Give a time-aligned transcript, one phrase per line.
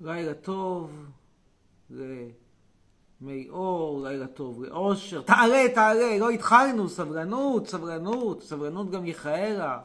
[0.00, 1.06] לילה טוב
[1.90, 5.22] למי אור, לילה טוב לאושר.
[5.22, 9.80] תעלה, תעלה, לא התחלנו, סבלנות, סבלנות, סבלנות גם מיכאלה.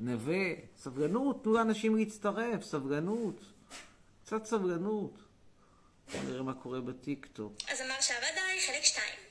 [0.00, 0.44] נווה,
[0.76, 3.40] סבלנות, תנו לאנשים להצטרף, סבלנות.
[4.24, 5.18] קצת סבלנות.
[6.26, 7.52] נראה מה קורה בטיקטוק.
[7.70, 9.21] אז אמר שעבד עליי חלק 2.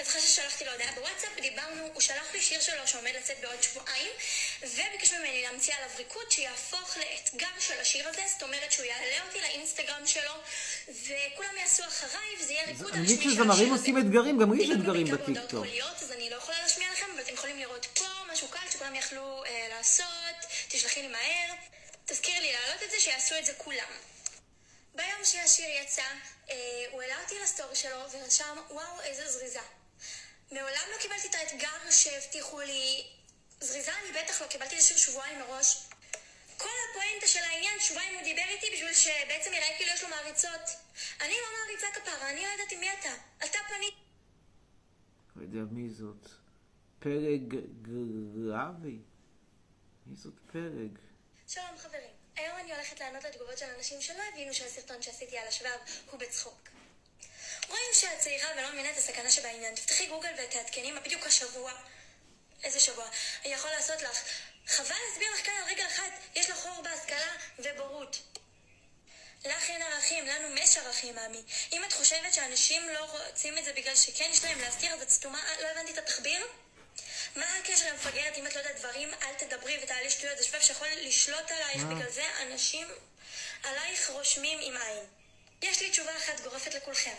[0.00, 3.62] אז אחרי ששלחתי לו הודעה בוואטסאפ, דיברנו, הוא שלח לי שיר שלו שעומד לצאת בעוד
[3.62, 4.12] שבועיים,
[4.62, 9.40] וביקש ממני להמציא עליו ריקוד שיהפוך לאתגר של השיר הזה, זאת אומרת שהוא יעלה אותי
[9.40, 10.32] לאינסטגרם שלו,
[10.88, 15.06] וכולם יעשו אחריי, וזה יהיה ריקוד אני מבין שזמרים עושים אתגרים, גם לי יש אתגרים
[15.06, 15.66] בטיקטוק.
[16.00, 19.44] אז אני לא יכולה להשמיע לכם, אבל אתם יכולים לראות פה משהו קל שכולם יכלו
[19.44, 20.36] אה, לעשות,
[20.68, 21.54] תשלחי לי מהר,
[22.06, 23.92] תזכירי לי להעלות את זה, שיעשו את זה כולם.
[24.94, 26.02] ביום שהשיר יצא,
[26.50, 26.56] אה,
[26.90, 29.60] הוא העלה אותי לסטורי שלו ורשם, וואו, איזה זריזה.
[30.50, 33.06] מעולם לא קיבלתי את האתגר שהבטיחו לי.
[33.60, 35.86] זריזה אני בטח לא קיבלתי השיר שבועיים מראש.
[36.56, 40.60] כל הפואנטה של העניין, שבועיים הוא דיבר איתי בשביל שבעצם יראה כאילו יש לו מעריצות.
[41.20, 43.14] אני לא מעריצה כפרה, אני לא יודעת עם מי אתה.
[43.38, 43.94] אתה פנית...
[45.36, 46.28] לא יודע מי זאת.
[46.98, 47.54] פלג
[48.34, 48.98] גרבי?
[50.06, 50.98] מי זאת פלג?
[51.48, 52.10] שלום חברים.
[52.36, 55.78] היום אני הולכת לענות לתגובות של אנשים שלא הבינו שהסרטון שעשיתי על השבב
[56.10, 56.68] הוא בצחוק.
[57.70, 59.74] רואים שאת צעירה ולא מבינה את הסכנה שבעניין.
[59.74, 61.72] תפתחי גוגל ותעדכני מה בדיוק השבוע.
[62.64, 63.08] איזה שבוע?
[63.44, 64.22] אני יכול לעשות לך.
[64.66, 66.08] חבל להסביר לך כאן על רגע אחד.
[66.34, 68.16] יש לך חור בהשכלה ובורות.
[69.44, 71.42] לך אין ערכים, לנו יש ערכים, מאמי.
[71.72, 75.10] אם את חושבת שאנשים לא רוצים את זה בגלל שכן יש להם להסתיר, אז את
[75.10, 76.46] סתומה, לא הבנתי את התחביר?
[77.36, 79.14] מה הקשר למפגרת אם את לא יודעת דברים?
[79.22, 80.38] אל תדברי ותעלי שטויות.
[80.38, 82.88] זה שבב שיכול לשלוט עלייך, בגלל זה אנשים
[83.62, 85.19] עלייך רושמים עם עין.
[85.62, 87.14] יש לי תשובה אחת גורפת לכולכם.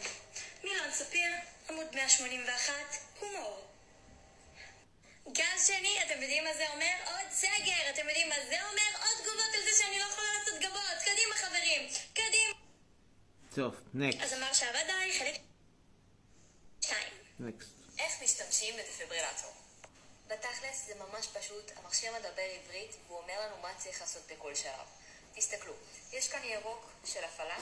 [0.64, 1.31] מילון ספיר,
[1.69, 2.74] עמוד 181,
[3.19, 3.68] הומור.
[5.31, 6.94] גל שני, אתם יודעים מה זה אומר?
[7.06, 7.90] עוד סגר.
[7.90, 8.91] אתם יודעים מה זה אומר?
[8.96, 10.81] עוד תגובות על זה שאני לא יכולה לעשות גבות.
[11.06, 12.53] קדימה חברים, קדימה.
[13.56, 14.22] טוב, נקסט.
[14.22, 15.35] אז אמר שעבד עליי חלק...
[16.81, 17.13] שתיים.
[17.40, 17.69] נקסט.
[18.00, 19.51] איך משתמשים בדפיברילטור?
[20.28, 24.88] בתכלס זה ממש פשוט, המכשיר מדבר עברית והוא אומר לנו מה צריך לעשות בכל שלב.
[25.35, 25.74] תסתכלו,
[26.12, 27.57] יש כאן ירוק של הפעלה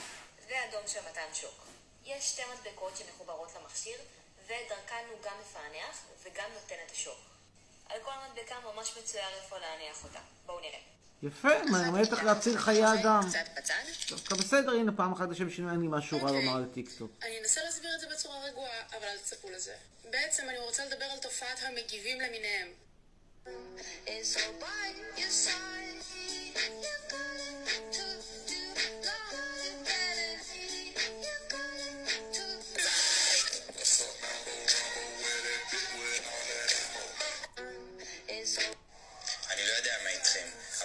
[0.50, 1.66] ואדום של מתן שוק.
[2.04, 3.98] יש שתי מדבקות שמחוברות למכשיר
[4.44, 7.18] ודרכן הוא גם מפענח וגם נותן את השוק.
[7.86, 10.18] על כל מדבקה ממש מצויר איפה להניח אותה.
[10.46, 10.78] בואו נראה.
[11.22, 13.20] יפה, מלמד איך להציל חיי אדם.
[14.08, 16.44] דווקא בסדר, הנה פעם אחת לשם שינוי אין לי משהו רע אוקיי.
[16.44, 17.10] לומר על טיקטוק.
[17.22, 19.74] אני אנסה להסביר את זה בצורה רגועה, אבל אל תצפו לזה.
[20.10, 22.68] בעצם אני רוצה לדבר על תופעת המגיבים למיניהם.
[24.06, 24.22] אני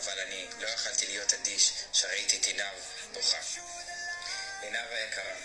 [0.05, 2.79] אבל אני לא יכלתי להיות אדיש שראיתי את עינב
[3.13, 3.37] בוכה.
[4.61, 5.35] עינב היקרה,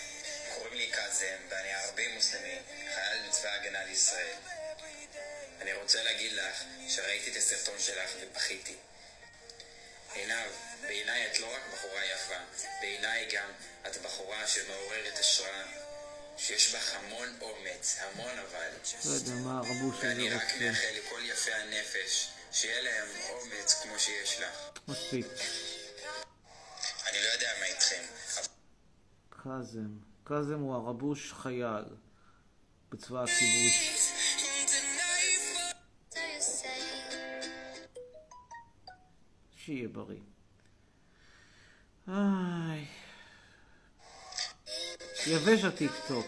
[0.55, 2.59] קוראים לי קאזם ואני ערבי מוסלמי,
[2.95, 4.37] חייל בצבא ההגנה לישראל.
[5.61, 8.77] אני רוצה להגיד לך שראיתי את הסרטון שלך ובכיתי.
[10.15, 10.51] עינב,
[10.83, 13.53] בעיניי את לא רק בחורה יפה, בעיניי גם
[13.87, 15.65] את בחורה שמעוררת השראה,
[16.39, 18.69] שיש בך המון אומץ, המון אבל.
[19.05, 20.59] לא יודע מה הרבוש הזה ואני רק רוצה.
[20.59, 24.71] מאחל לכל יפי הנפש שיהיה להם אומץ כמו שיש לך.
[24.89, 25.27] מספיק.
[27.07, 28.03] אני לא יודע מה איתכם,
[29.31, 29.89] קאזם.
[30.25, 31.85] קאזם הוא הרבוש חייל
[32.91, 34.11] בצבא הכיבוש.
[39.57, 40.21] שיהיה בריא.
[42.09, 42.87] איי.
[45.27, 46.27] יבש הטיקטוק.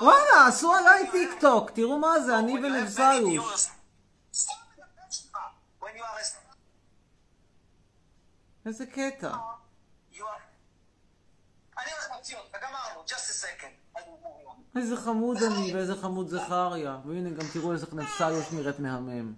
[0.00, 2.88] וואלה, עשו עליי טיקטוק, תראו מה זה, אני a
[8.66, 9.36] איזה קטע.
[14.76, 17.00] איזה חמוד אני ואיזה חמוד זכריה.
[17.06, 19.34] והנה גם תראו איזה נפסליוש נראית מהמם.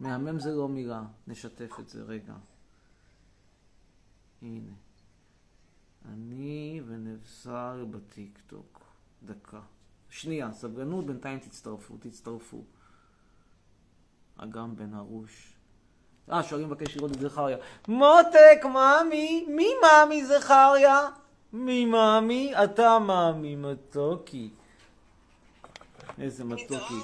[0.00, 1.02] מהמם זה לא מילה.
[1.26, 2.34] נשתף את זה רגע.
[4.42, 4.72] הנה.
[6.08, 8.81] אני ונבסל בטיקטוק.
[9.24, 9.60] דקה.
[10.08, 12.64] שנייה, סבלנות, בינתיים תצטרפו, תצטרפו.
[14.36, 15.52] אגם בן ארוש.
[16.32, 17.56] אה, שואלים מבקש לראות את זכריה.
[17.88, 21.08] מותק, מאמי, מי מאמי זכריה?
[21.52, 22.52] מי מאמי?
[22.64, 24.50] אתה מאמי מתוקי.
[26.18, 27.00] איזה מתוקי.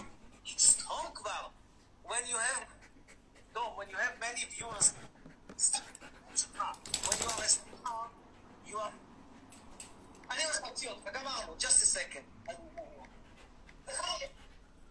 [10.39, 12.25] חלילה נוציא אותך, גמרנו, just a second.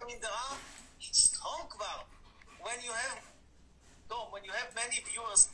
[0.10, 0.60] in the arm,
[1.00, 2.00] strong כבר.
[2.60, 3.22] When you have,
[4.10, 5.50] no, when you have many viewers,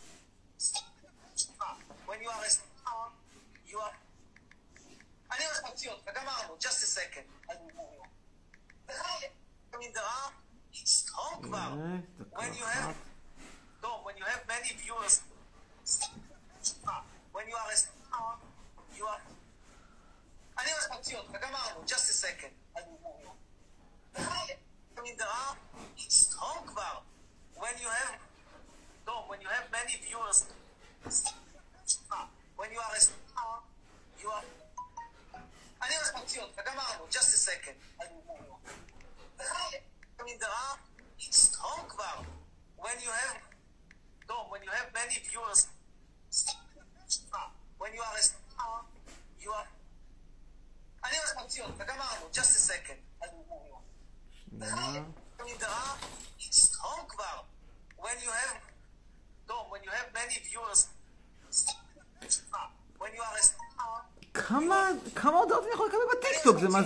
[2.08, 3.06] when you are a star,
[3.66, 3.96] you are...
[5.32, 7.28] אני הולך להוציא אותך, גמרנו, just a second.
[9.82, 10.34] in the arm,
[10.74, 11.72] strong כבר.
[12.32, 12.96] When you have,
[13.84, 15.22] no, when you have many viewers,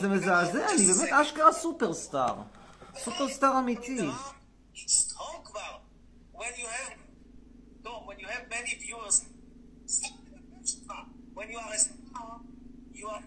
[0.01, 0.69] זה מזעזע?
[0.71, 2.35] אני באמת אשכרה סופרסטאר.
[2.97, 4.09] סופרסטאר אמיתי.
[4.75, 5.77] it's strong כבר.
[6.33, 6.93] When you have,
[7.85, 9.25] לא, when you have many viewers,
[11.33, 12.41] when you are a star,
[12.93, 13.23] you are...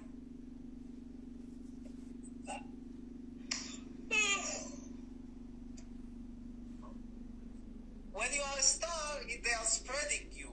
[8.12, 9.06] When you are a star,
[9.44, 10.50] they are spreading you.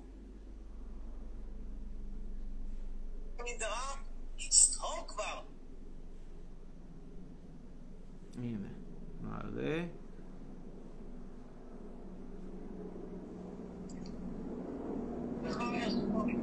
[3.40, 3.98] I mean, there are,
[4.40, 5.42] it's strong כבר.
[8.38, 8.68] הנה,
[9.22, 9.86] נעלה.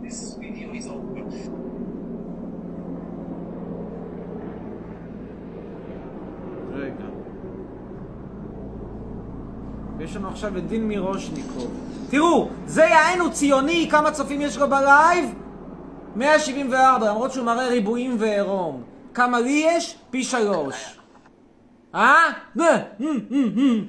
[0.03, 1.25] This video is over.
[6.73, 7.09] רגע.
[10.55, 11.71] יש לנו עכשיו את דין מירושניקוב.
[12.11, 15.35] תראו, זה יענו ציוני, כמה צופים יש לו בלייב?
[16.17, 18.83] 174, למרות שהוא מראה ריבועים ועירום.
[19.15, 19.97] כמה לי יש?
[20.11, 20.99] פי שלוש.
[21.95, 22.31] אה?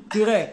[0.10, 0.46] תראה,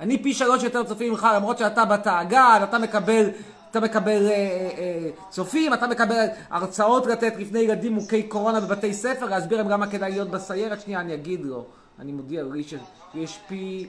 [0.00, 3.30] אני פי שלוש יותר צופים ממך, למרות שאתה בתאגד, אתה מקבל...
[3.70, 9.26] אתה מקבל אה, אה, צופים, אתה מקבל הרצאות לתת לפני ילדים מוכי קורונה בבתי ספר,
[9.26, 10.80] להסביר להם למה כדאי להיות בסיירת.
[10.80, 11.64] שנייה, אני אגיד לו.
[11.98, 13.86] אני מודיע לי שיש פי...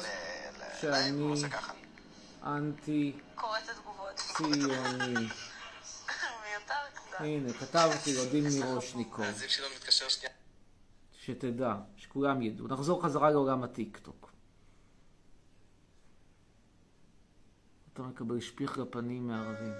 [0.81, 1.41] שאני-.
[2.43, 3.13] אנטי.
[4.15, 5.27] ציוני.
[7.19, 8.13] הנה, כתבתי
[9.47, 10.33] שלא מתקשר שנייה.
[11.21, 12.67] שתדע, שכולם ידעו.
[12.67, 14.31] נחזור חזרה לעולם הטיקטוק.
[17.93, 19.73] אתה מקבל שפיך לפנים מערבים.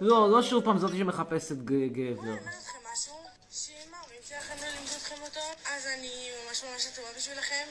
[0.00, 2.22] לא, לא שוב פעם זאתי שמחפשת גבר.
[2.22, 3.14] אני אומרת לכם משהו,
[3.50, 5.40] שאם ההורים שלכם לא לימדו אתכם אותו,
[5.74, 7.64] אז אני ממש ממש טובה בשבילכם.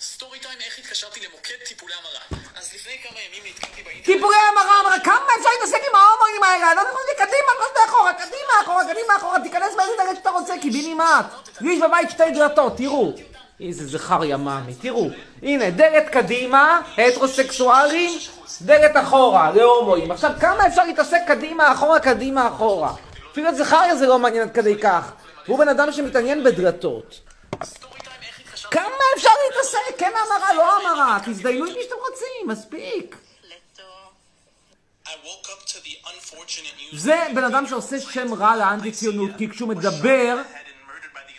[0.00, 2.40] סטורי טיים איך התקשרתי למוקד טיפולי המרה.
[2.56, 4.16] אז לפני כמה ימים נתקלתי באינטרנט.
[4.16, 6.74] טיפולי המרה, אמרה, כמה אפשר להתעסק עם ההומואים האלה?
[6.74, 11.26] לא נכנסים קדימה, לא אחורה, קדימה, אחורה, קדימה, אחורה, תיכנס באיזה דלת שאתה רוצה, קיבינימט.
[11.60, 13.14] לי יש בבית שתי דלתות, תראו.
[13.60, 15.08] איזה זכר יממי, תראו.
[15.42, 18.18] הנה, דלת קדימה, הטרוסקסואלים,
[18.62, 20.10] דלת אחורה, להומואים.
[20.10, 22.94] עכשיו, כמה אפשר להתעסק קדימה, אחורה, קדימה, אחורה?
[23.32, 25.12] אפילו את זכריה זה לא מעניין עד כדי כך.
[25.46, 27.20] הוא בן אדם שמתעניין בדלתות.
[28.70, 29.98] כמה אפשר להתעסק?
[29.98, 31.18] כן המרה, לא המרה.
[31.24, 33.16] תזדיינו עם מי שאתם רוצים, מספיק.
[36.92, 40.36] זה בן אדם שעושה שם רע לאנטי ציונות, כי כשהוא מדבר,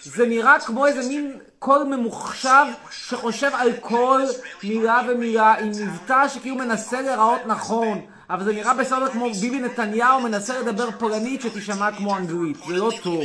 [0.03, 4.22] זה נראה כמו איזה מין קול ממוחשב שחושב על כל
[4.63, 10.22] מילה ומילה עם מבטא שכאילו מנסה להיראות נכון, אבל זה נראה בסדר כמו ביבי נתניהו
[10.22, 13.24] מנסה לדבר פולנית שתישמע כמו אנגלית, זה לא טוב.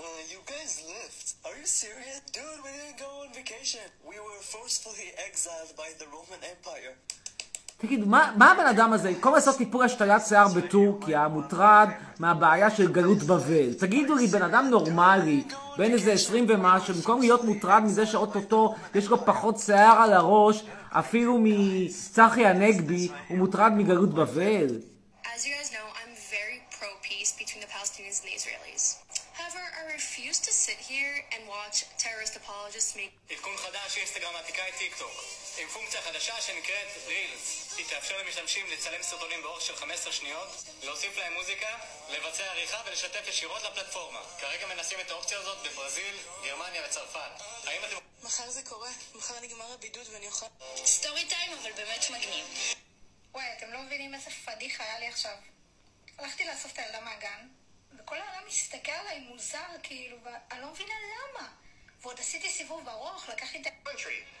[0.00, 0.04] Uh?
[2.32, 3.86] Dude, we didn't go on vacation.
[4.10, 6.94] We were forcefully exiled by the Roman Empire.
[7.80, 12.92] תגיד, מה, מה הבן אדם הזה, במקום לעשות טיפול השתלת שיער בטורקיה, מוטרד מהבעיה של
[12.92, 13.74] גלות בבל?
[13.74, 15.42] תגידו לי, בן אדם נורמלי,
[15.78, 20.62] בן איזה עשרים ומשהו, במקום להיות מוטרד מזה שאו-טו-טו יש לו פחות שיער על הראש,
[20.90, 24.80] אפילו מצחי הנגבי, הוא מוטרד מגלות בבל?
[25.24, 28.84] As you guys know, I'm very pro-peace between the Palestinians and the Israelis.
[29.38, 34.62] However, I refuse to sit here and watch terrorist apologists make עדכון חדש, אינסטגרם מעתיקה
[34.68, 35.10] את טיק טוק.
[35.62, 37.59] עם פונקציה חדשה שנקראת Reels.
[37.76, 40.48] היא תאפשר למשתמשים לצלם סרטונים באורך של 15 שניות,
[40.82, 44.20] להוסיף להם מוזיקה, לבצע עריכה ולשתף ישירות לפלטפורמה.
[44.40, 47.30] כרגע מנסים את האופציה הזאת בברזיל, גרמניה וצרפת.
[47.66, 47.96] האם אתם...
[48.22, 50.46] מחר זה קורה, מחר נגמר הבידוד ואני אוכל...
[50.84, 52.46] story time, אבל באמת מגניב.
[53.32, 55.36] וואי, אתם לא מבינים איזה פדיחה היה לי עכשיו.
[56.18, 57.48] הלכתי לאסוף את הילדה מהגן,
[57.98, 61.48] וכל העולם מסתכל עליי מוזר, כאילו, ואני לא מבינה למה.
[62.02, 63.70] ועוד עשיתי סיבוב ארוך, לקחתי את ה...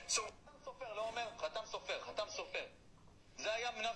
[0.08, 2.64] חתם סופר לא אומר חתם סופר, חתם סופר.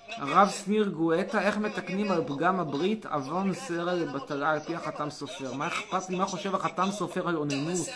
[0.09, 5.53] הרב שניר גואטה, איך מתקנים על פגם הברית עוון סרע לבטלה על פי החתם סופר?
[5.55, 7.89] מה אכפת לי מה חושב החתם סופר על אוננות?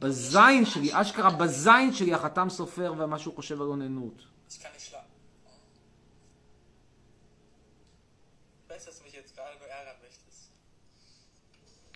[0.00, 4.22] בזין שלי, אשכרה בזין שלי החתם סופר ומה שהוא חושב על אוננות.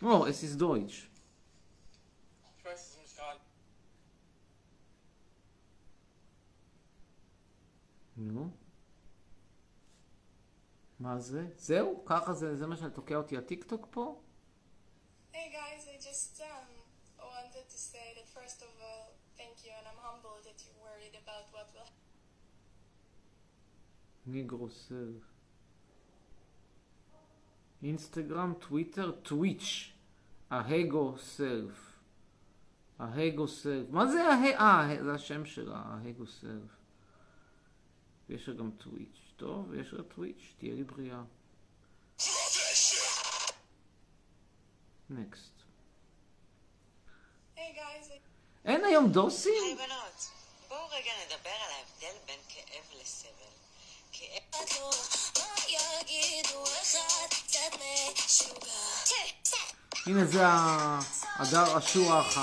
[0.06, 0.88] Schlafen.
[8.16, 8.63] Ich
[11.04, 11.46] מה זה?
[11.56, 12.02] זהו?
[12.06, 14.20] ככה זה, זה מה שתוקע אותי הטיקטוק פה?
[15.32, 16.70] Hey guys, I just um,
[17.18, 19.04] wanted to say that first of all,
[19.38, 21.90] thank you, and I'm humbled that you're worried about what will
[24.26, 25.23] ניגרו סלף.
[27.82, 29.92] אינסטגרם, טוויטר, טוויץ'.
[30.50, 31.99] ההגו סלף.
[32.99, 33.90] ההגו סלף.
[33.90, 34.90] מה זה הה...
[34.90, 36.83] אה, זה השם שלה, ההגו סלף.
[38.28, 39.18] ויש לה גם טוויץ'.
[39.36, 41.22] טוב, יש לה טוויץ', תהיה לי בריאה.
[45.10, 45.52] נקסט.
[47.56, 48.18] Hey guys, I
[48.64, 49.52] אין היום דוסים?
[49.64, 50.28] היי בנות,
[50.68, 53.54] בואו רגע נדבר על ההבדל בין כאב לסבל.
[54.12, 54.44] כאב...
[60.06, 60.40] הנה זה
[61.36, 62.38] הדר אשוח.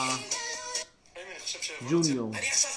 [1.82, 2.36] הג'וניור.
[2.36, 2.72] אני עכשיו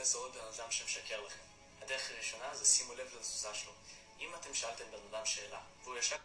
[0.00, 1.42] לזהות בן אדם שמשקר לכם.
[1.80, 3.72] הדרך הראשונה זה שימו לב לתזוזה שלו.
[4.20, 6.16] אם אתם שאלתם בן אדם שאלה, והוא ישר...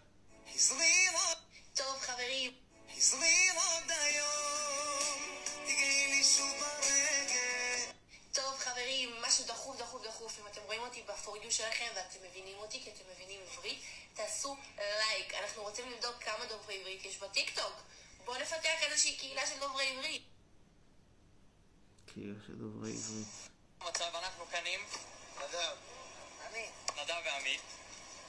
[0.56, 1.38] הזמין עוד,
[1.74, 2.56] טוב, חברים,
[2.98, 5.44] הזמין עוד היום.
[5.64, 7.92] תגעי לי שוב ברגל.
[8.34, 10.40] טוב, חברים, משהו דחוף, דחוף, דחוף.
[10.40, 13.80] אם אתם רואים אותי you שלכם ואתם מבינים אותי כי אתם מבינים עברית,
[14.14, 15.34] תעשו לייק.
[15.34, 17.74] אנחנו רוצים לבדוק כמה דוברי עברית יש בטיקטוק.
[18.26, 20.24] בואו נפתח איזושהי קהילה של דוברי עברית.
[22.06, 23.55] קהילה של דוברי עברית.
[23.90, 24.82] מצב אנחנו עם
[25.38, 25.76] נדב.
[26.98, 27.62] נדב ועמית,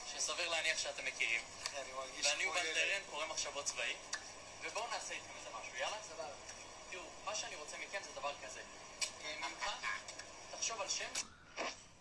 [0.06, 1.40] שסביר להניח שאתם מכירים.
[2.24, 2.74] ואני ילד.
[2.74, 3.94] טרן, קורא מחשבות צבאי,
[4.64, 5.96] ובואו נעשה איתכם איזה משהו, יאללה?
[6.02, 6.28] סבבה.
[6.90, 8.60] תראו, מה שאני רוצה מכם זה דבר כזה.
[9.40, 9.70] ממך,
[10.50, 11.10] תחשוב על שם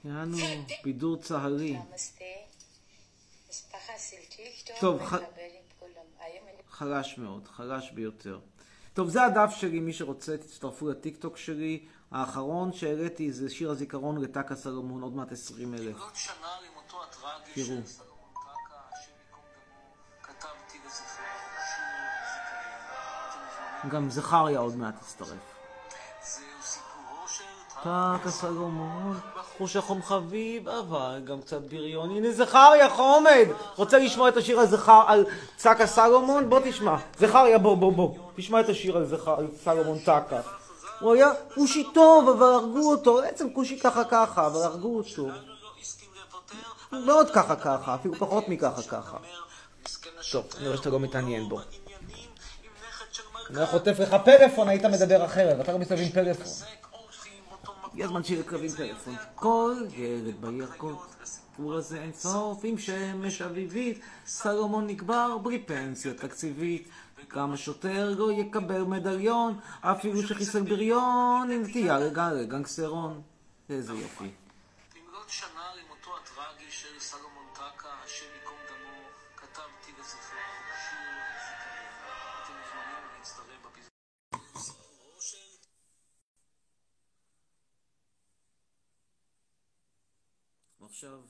[0.06, 0.38] יענו,
[0.84, 1.72] בידור צה"לי.
[1.72, 2.26] נמסטה,
[3.50, 5.02] משפחה של טיקטוק, טוב,
[6.70, 8.40] חלש מאוד, חלש ביותר.
[8.96, 11.86] טוב, זה הדף שלי, מי שרוצה, תצטרפו לטיקטוק שלי.
[12.12, 15.98] האחרון שהעליתי זה שיר הזיכרון לטקה סלומון, עוד מעט 20 אלף.
[17.54, 17.78] תראו.
[23.90, 25.56] גם זכריה עוד מעט יצטרף.
[27.80, 29.20] טקה סלומון,
[29.58, 32.10] חוש החום חביב, אבל גם קצת בריון.
[32.10, 33.48] הנה זכריה חומד!
[33.76, 35.26] רוצה לשמוע את השיר על זכר, על
[35.58, 36.50] צקה סלומון?
[36.50, 36.96] בוא תשמע.
[37.20, 38.16] זכריה, בוא, בוא, בוא.
[38.36, 40.42] תשמע את השיר על זכר, על סלומון טקה.
[41.00, 43.16] הוא היה כושי טוב, אבל הרגו אותו.
[43.22, 45.28] בעצם כושי ככה ככה, אבל הרגו אותו.
[46.92, 49.18] מאוד ככה ככה, אפילו פחות מככה ככה.
[50.32, 51.60] טוב, אני רואה שאתה לא מתעניין בו.
[53.50, 56.46] אני חוטף לך פלאפון, היית מדבר אחרת, אתה לא מסתובב עם פלאפון.
[57.96, 59.16] הגיע הזמן שיהיה קרבים טלפון.
[59.36, 66.90] כל ילד בירקות, הסיפור הזה אין סוף עם שמש אביבית, סלומון נקבר בלי פנסיה תקציבית.
[67.36, 73.22] גם השוטר לא יקבל מדליון, אפילו שחיסל בריון, עם נטייה לגל גנגסרון.
[73.70, 74.45] איזה יופי.
[90.96, 91.22] עכשיו...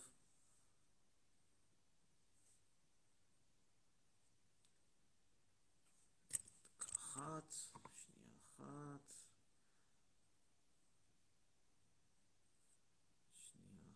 [7.16, 7.52] אחת,
[7.96, 9.12] שנייה אחת.
[13.34, 13.92] שנייה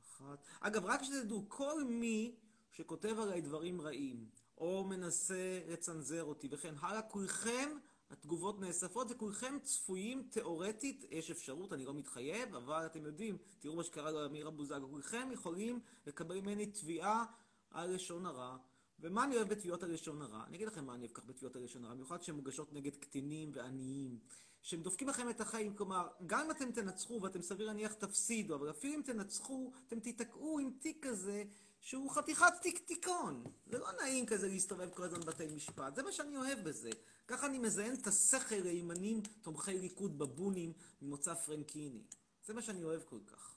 [0.00, 0.19] אחת.
[0.34, 0.44] אחת.
[0.60, 2.36] אגב, רק שתדעו, כל מי
[2.70, 4.26] שכותב עליי דברים רעים,
[4.58, 7.70] או מנסה לצנזר אותי וכן הלאה, כולכם,
[8.10, 13.84] התגובות נאספות וכולכם צפויים תיאורטית, יש אפשרות, אני לא מתחייב, אבל אתם יודעים, תראו מה
[13.84, 17.24] שקרה לאמיר אבוזגו, כולכם יכולים לקבל ממני תביעה
[17.70, 18.56] על לשון הרע.
[19.00, 20.44] ומה אני אוהב בתביעות על לשון הרע?
[20.46, 22.96] אני אגיד לכם מה אני אוהב כך בתביעות על לשון הרע, במיוחד שהן מוגשות נגד
[22.96, 24.18] קטינים ועניים.
[24.62, 28.70] שהם דופקים לכם את החיים, כלומר, גם אם אתם תנצחו, ואתם סביר להניח תפסידו, אבל
[28.70, 31.44] אפילו אם תנצחו, אתם תיתקעו עם תיק כזה,
[31.80, 33.44] שהוא חתיכת תיק תיקון.
[33.66, 36.90] זה לא נעים כזה להסתובב כל הזמן בבתי משפט, זה מה שאני אוהב בזה.
[37.26, 42.02] ככה אני מזיין את השכל לימנים, תומכי ליכוד בבונים, ממוצא פרנקיני.
[42.44, 43.56] זה מה שאני אוהב כל כך.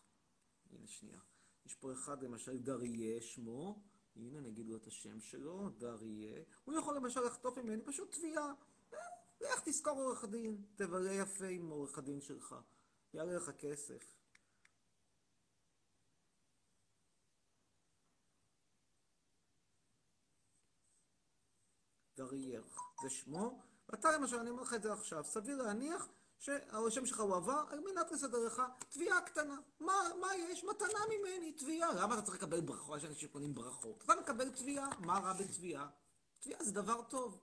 [0.72, 1.20] הנה שנייה.
[1.66, 3.82] יש פה אחד למשל דריה שמו,
[4.16, 6.44] הנה נגיד לו את השם שלו, דריה.
[6.64, 8.54] הוא יכול למשל לחטוף ממני פשוט תביעה.
[9.54, 12.56] לך תשכור עורך דין, תבלה יפה עם עורך הדין שלך,
[13.14, 14.16] יעלה לך כסף.
[22.18, 22.64] דרייר,
[23.04, 26.08] זה שמו, ואתה למשל, אני אומר לך את זה עכשיו, סביר להניח
[26.40, 29.56] שהשם שלך הוא עבר על מנת לסדר לך תביעה קטנה.
[29.80, 30.64] מה, מה יש?
[30.64, 31.94] מתנה ממני, תביעה.
[31.94, 32.98] למה אתה צריך לקבל ברכות?
[32.98, 34.04] יש אנשים שקונים ברכות.
[34.04, 35.88] אתה מקבל תביעה, מה רע בתביעה?
[36.40, 37.40] תביעה זה דבר טוב.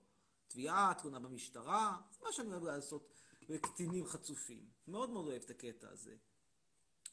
[0.51, 4.69] תביעה, תלונה במשטרה, מה שאני אוהב לעשות לקטינים חצופים.
[4.87, 6.15] מאוד מאוד אוהב את הקטע הזה.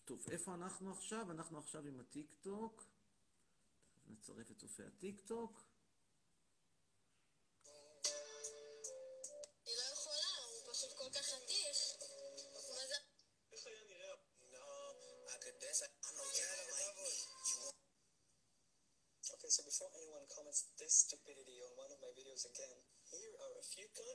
[0.05, 1.31] טוב, איפה אנחנו עכשיו?
[1.31, 2.85] אנחנו עכשיו עם הטיק טוק.
[4.07, 5.21] נצרף את צופי הטיק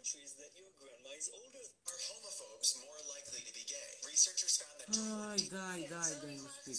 [0.04, 1.64] countries that your grandma is older.
[1.64, 3.92] Are homophobes more likely to be gay?
[4.04, 6.78] Researchers found that די, די, די, די, מספיק.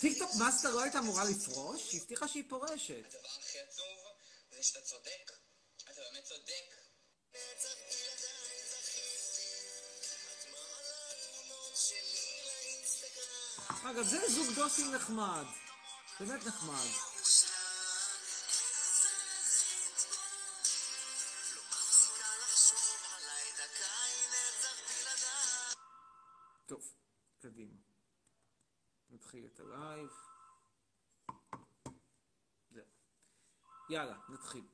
[0.00, 1.92] TikTok Master לא הייתה אמורה לפרוש?
[1.92, 3.04] היא הבטיחה שהיא פורשת.
[3.08, 3.98] הדבר הכי עצוב
[4.50, 5.23] זה שאתה צודק.
[13.90, 15.44] אגב, זה זוג דוסים נחמד.
[16.20, 16.88] באמת נחמד.
[26.66, 26.82] טוב,
[27.40, 27.74] קדימה.
[29.10, 30.10] נתחיל את הלייב.
[33.90, 34.64] יאללה, נתחיל.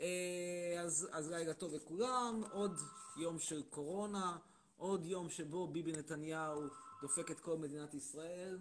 [0.00, 2.80] אה, אז, אז לילה טוב לכולם, עוד
[3.16, 4.38] יום של קורונה,
[4.76, 8.58] עוד יום שבו ביבי נתניהו דופק את כל מדינת ישראל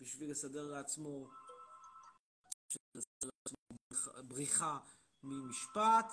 [0.00, 1.30] בשביל לסדר לעצמו,
[2.94, 3.58] לסדר לעצמו
[4.28, 4.78] בריחה
[5.22, 6.12] ממשפט.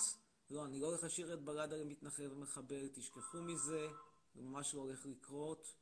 [0.49, 3.88] לא, אני לא הולך לשיר את בלדה למתנחל ומחבל, תשכחו מזה,
[4.36, 5.75] זה ממש לא הולך לקרות.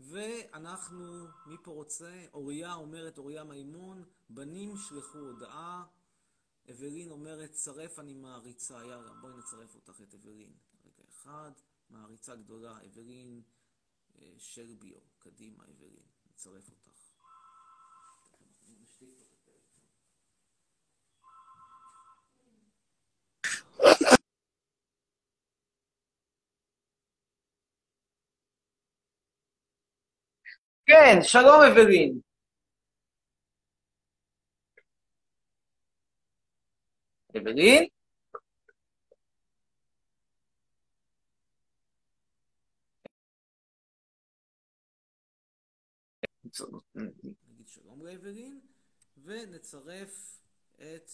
[0.00, 2.24] ואנחנו, מי פה רוצה?
[2.32, 5.86] אוריה אומרת, אוריה מימון, בנים שלחו הודעה.
[6.70, 8.84] אברין אומרת, צרף אני מעריצה.
[8.84, 10.52] יאללה, בואי נצרף אותך את אברין.
[10.84, 11.52] רגע אחד,
[11.90, 13.42] מעריצה גדולה, אברין
[14.22, 14.98] אה, שלביו.
[15.18, 16.86] קדימה, אברין, נצרף אותך.
[30.86, 32.20] כן, שלום אברין.
[37.36, 37.95] אברין?
[46.94, 48.60] נגיד שלום לאברין,
[49.22, 50.40] ונצרף
[50.74, 51.10] את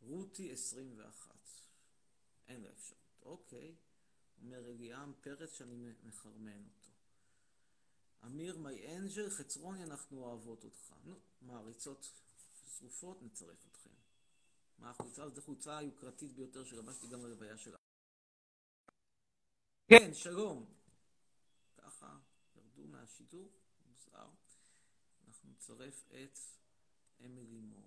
[0.00, 1.36] רותי 21.
[2.48, 3.74] אין לה אפשרות, אוקיי.
[4.42, 6.90] אומר אליעם פרץ שאני מחרמן אותו.
[8.24, 10.94] אמיר מי אנג'ל, חצרוני, אנחנו אוהבות אותך.
[11.04, 12.12] נו, מעריצות
[12.66, 13.90] שרופות, נצרף אתכם.
[14.78, 15.28] מה החולצה?
[15.28, 17.78] זו חולצה היוקרתית ביותר שלבשתי גם ללוויה שלה.
[19.88, 20.74] כן, שלום.
[21.76, 22.18] ככה,
[22.56, 23.50] ירדו מהשידור,
[25.62, 26.38] נצרף את
[27.24, 27.86] אמילי מור.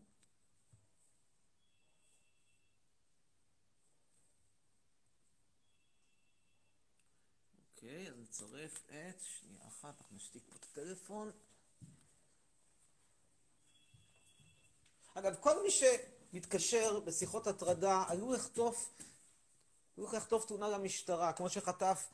[7.71, 11.31] אוקיי, אז נצרף את, שנייה אחת, אנחנו נשתיק פה את הטלפון.
[15.13, 18.93] אגב, כל מי שמתקשר בשיחות הטרדה, עלול לחטוף,
[19.97, 22.07] עלול לחטוף תאונה למשטרה, כמו שחטף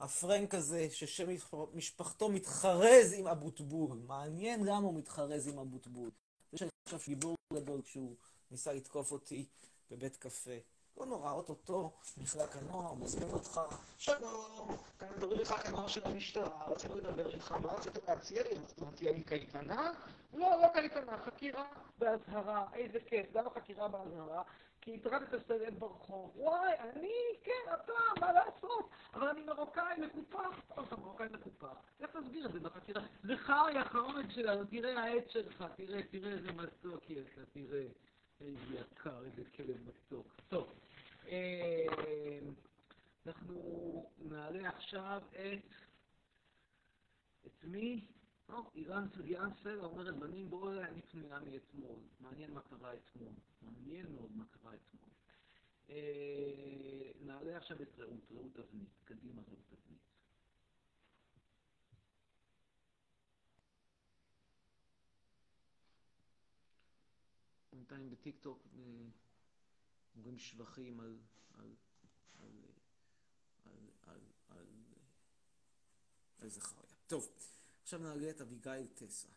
[0.00, 1.26] הפרנק הזה, ששם
[1.74, 3.98] משפחתו מתחרז עם אבוטבול.
[4.06, 6.10] מעניין למה הוא מתחרז עם אבוטבול.
[6.52, 8.16] זה שאני חושב גיבור גדול כשהוא
[8.50, 9.46] ניסה לתקוף אותי
[9.90, 10.58] בבית קפה.
[10.96, 13.60] לא נורא, אוטוטו, מחלק הנוער, מזמין אותך,
[13.98, 18.58] שלום, כאן מדברים לך כנוער של המשטרה, רצינו לדבר איתך, מה רצית להציע לי?
[18.78, 19.92] רציתי לי קייטנה?
[20.34, 21.64] לא, לא קייטנה, חקירה
[21.98, 24.42] באזהרה, איזה כיף, למה חקירה באזהרה?
[24.86, 26.32] כי הטרדת סטודנט ברחוב.
[26.36, 28.90] וואי, אני, כן, אתה, מה לעשות?
[29.14, 30.70] אבל אני מרוקאי מקופח.
[30.76, 31.76] או, אתה מרוקאי מקופח.
[32.00, 33.02] איך תסביר את זה בחקירה?
[33.22, 37.86] זה חי, החרומק שלנו, תראה העט שלך, תראה, תראה איזה מסוק יש לך, תראה.
[38.40, 40.26] איזה יקר, איזה כלב מתוק.
[40.48, 40.72] טוב,
[43.26, 45.74] אנחנו נעלה עכשיו את...
[47.46, 48.06] את מי?
[48.48, 51.98] או, אילן סוגיאן סלע אומרת, בנים בואו אליי, אני פנויה מאתמול.
[52.20, 53.32] מעניין מה קרה אתמול.
[53.62, 55.10] מעניין מאוד מה קרה אתמול.
[57.20, 58.88] נעלה עכשיו את רעות, רעות אבנית.
[59.04, 60.00] קדימה, רעות אבנית.
[67.72, 68.80] בינתיים בטיקטוק אה,
[70.16, 71.18] אומרים שבחים על,
[71.54, 71.74] על,
[72.40, 72.50] על,
[73.64, 74.66] על, על, על,
[76.40, 76.94] על זכריה.
[77.06, 77.28] טוב,
[77.86, 79.28] עכשיו נעלה את אביגיל טסה.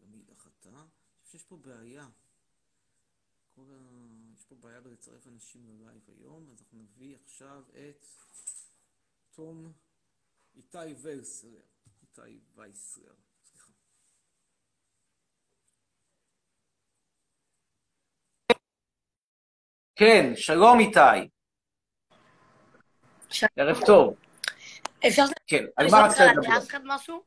[0.00, 0.68] גם היא דחתה.
[0.68, 0.88] אני
[1.22, 2.08] חושב שיש פה בעיה.
[3.54, 4.06] כל ה...
[4.34, 8.06] יש פה בעיה בלצרף אנשים ללייב היום, אז אנחנו נביא עכשיו את
[9.30, 9.72] תום
[10.54, 11.62] איתי וייסלר.
[12.02, 13.72] איתי וייסלר, סליחה.
[20.00, 21.28] כן, שלום איתי.
[23.56, 24.14] ערב טוב.
[25.06, 26.60] אפשר כן, על מה רצית לדבר?
[26.60, 27.22] קצת משהו?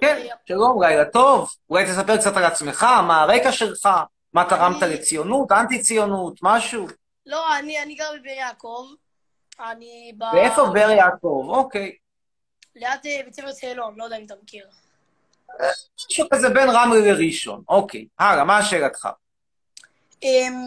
[0.00, 1.50] כן, שלום, לילה טוב.
[1.70, 3.88] אולי תספר קצת על עצמך, מה הרקע שלך,
[4.32, 6.86] מה תרמת לציונות, אנטי-ציונות, משהו.
[7.26, 8.86] לא, אני אני גר בבאר יעקב.
[9.70, 10.22] אני ב...
[10.22, 11.46] ואיפה באר יעקב?
[11.48, 11.96] אוקיי.
[12.76, 14.66] ליד אה, בית ספר צאלון, לא יודע אם אתה מכיר.
[16.10, 17.62] משהו כזה בין רמלה לראשון.
[17.68, 19.08] אוקיי, הלאה, מה שאלתך?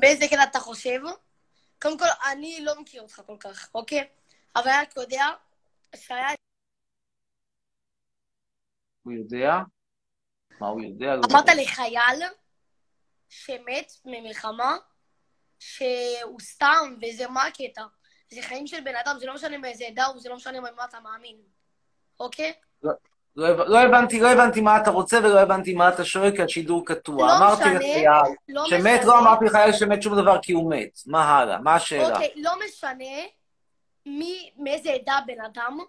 [0.01, 0.99] באיזה קטע אתה חושב?
[1.81, 4.07] קודם כל, אני לא מכיר אותך כל כך, אוקיי?
[4.55, 5.25] אבל רק יודע
[5.95, 6.27] שהיה...
[9.03, 9.51] הוא יודע?
[10.59, 11.15] מה הוא יודע?
[11.15, 11.45] לא אמרת.
[11.57, 12.23] לחייל
[13.29, 14.77] שמת ממלחמה,
[15.59, 17.83] שהוא סתם, וזה מה הקטע?
[18.29, 20.85] זה חיים של בן אדם, זה לא משנה מאיזה עדה הוא, זה לא משנה במה
[20.85, 21.41] אתה מאמין,
[22.19, 22.53] אוקיי?
[23.35, 26.85] לא לא הבנתי, לא הבנתי מה אתה רוצה ולא הבנתי מה אתה שואל, כי השידור
[26.85, 27.27] קטוע.
[27.27, 29.05] לא אמרתי משנה, לחייל לא שמת, משנה.
[29.05, 30.99] לא אמרתי לחייל שמת שום דבר כי הוא מת.
[31.07, 31.59] מה הלאה?
[31.59, 32.13] מה השאלה?
[32.13, 33.05] אוקיי, לא משנה
[34.05, 35.79] מי, מאיזה עדה בן אדם,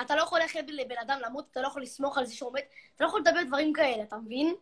[0.00, 2.64] אתה לא יכול ללכת לבן אדם למות, אתה לא יכול לסמוך על זה שהוא מת,
[2.96, 4.54] אתה לא יכול לדבר דברים כאלה, אתה מבין?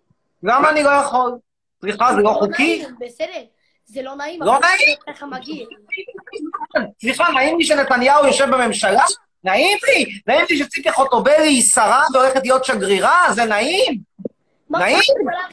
[0.42, 1.38] למה אני לא יכול?
[1.80, 2.78] סליחה, זה לא חוקי?
[2.78, 3.42] נעים, בסדר,
[3.84, 4.96] זה לא נעים, לא נעים.
[7.00, 9.02] סליחה, נעים לי שנתניהו יושב בממשלה?
[9.44, 10.04] נעים לי?
[10.26, 13.26] נעים לי שציפי חוטובלי היא שרה והולכת להיות שגרירה?
[13.34, 14.00] זה נעים?
[14.70, 15.00] נעים?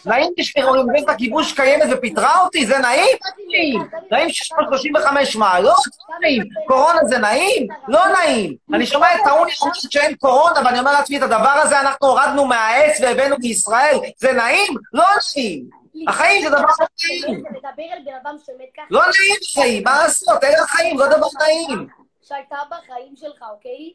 [0.05, 2.65] נעים לי שאוניברסיטת הכיבוש קיימת ופיטרה אותי?
[2.65, 3.17] זה נעים?
[4.11, 5.83] נעים שיש פה 35 מעלות?
[6.21, 6.43] נעים.
[6.67, 7.67] קורונה זה נעים?
[7.87, 8.55] לא נעים.
[8.73, 12.45] אני שומע את טעוני אומרת שאין קורונה, ואני אומר לעצמי, את הדבר הזה אנחנו הורדנו
[12.45, 13.97] מהעץ והבאנו לישראל.
[14.17, 14.73] זה נעים?
[14.93, 15.83] לא נעים.
[16.07, 16.65] החיים זה דבר
[17.03, 17.43] נעים.
[18.91, 20.43] לא נעים חיים, מה לעשות?
[20.43, 21.87] אלה החיים, לא דבר נעים.
[22.23, 23.93] שהייתה בחיים שלך, אוקיי?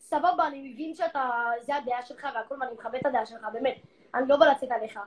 [0.00, 1.30] סבבה, אני מבין שאתה,
[1.60, 3.76] זה הדעה שלך והכל, ואני מכבד את הדעה שלך, באמת.
[4.14, 4.98] אני לא בא לצאת עליך.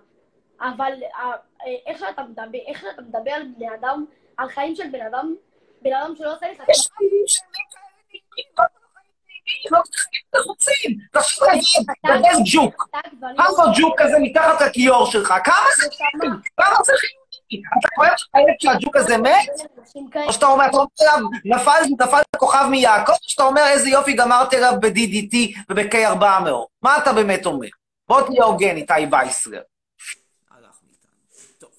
[0.62, 1.36] אבל אה, אה,
[1.86, 4.06] איך שאתה מדבר, איך שאתה מדבר על בני אדם,
[4.38, 5.36] על חיים של בן אדם,
[5.82, 6.64] בן אדם שלא עושה לך...
[6.70, 7.48] יש חיים שהם
[9.72, 9.80] לא
[10.36, 10.98] לחוצים.
[11.12, 11.62] תחשוב לבד,
[12.06, 12.88] גדל ג'וק.
[13.38, 15.34] מה זה ג'וק כזה מתחת לכיור שלך?
[15.44, 16.38] כמה זה חיוני?
[16.58, 17.23] כמה זה חיוני?
[17.80, 19.50] אתה חושב שהילד שהג'וק הזה מת?
[20.28, 24.56] או שאתה אומר, אתה אומר נפל, נפל כוכב מיעקב, או שאתה אומר, איזה יופי, גמרתי
[24.56, 25.36] עליו ב-DDT
[25.70, 26.50] וב-K400.
[26.82, 27.68] מה אתה באמת אומר?
[28.08, 29.62] בוא תהיה הוגן, איתי וייסלר.
[30.50, 31.12] הלך מאיתנו.
[31.58, 31.72] טוב.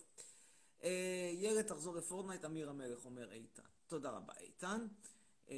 [0.85, 3.63] אה, ילד תחזור לפורטנייט, אמיר המלך אומר איתן.
[3.87, 4.87] תודה רבה, איתן.
[5.51, 5.57] אה,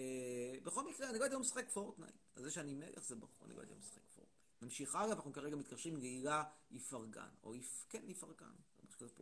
[0.62, 2.14] בכל מקרה, אני לא יודע אם משחק פורטנייט.
[2.36, 4.36] אז זה שאני מלך זה ברור, אני לא יודע אם משחק פורטנייט.
[4.62, 6.42] נמשיך הלאה, אנחנו כרגע מתקשרים להילה
[6.74, 7.28] איפרגן.
[7.44, 7.84] או איפ...
[7.90, 8.46] כן, איפרגן.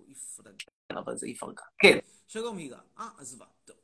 [0.08, 0.54] איפרגן,
[0.90, 1.62] אבל זה איפרגן.
[1.78, 1.98] כן.
[2.28, 2.78] שלום הילה.
[2.98, 3.46] אה, עזבה.
[3.64, 3.76] טוב.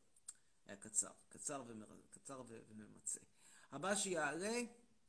[0.67, 1.09] היה קצר.
[1.29, 1.87] קצר, ומר...
[2.11, 2.59] קצר ו...
[2.69, 3.21] וממצה.
[3.73, 4.59] הבא שיעלה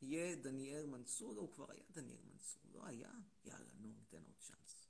[0.02, 1.34] יהיה דניאל מנסור.
[1.34, 2.62] לא, הוא כבר היה דניאל מנסור.
[2.74, 3.10] לא היה?
[3.46, 4.88] יאללה, נו, ניתן עוד צ'אנס.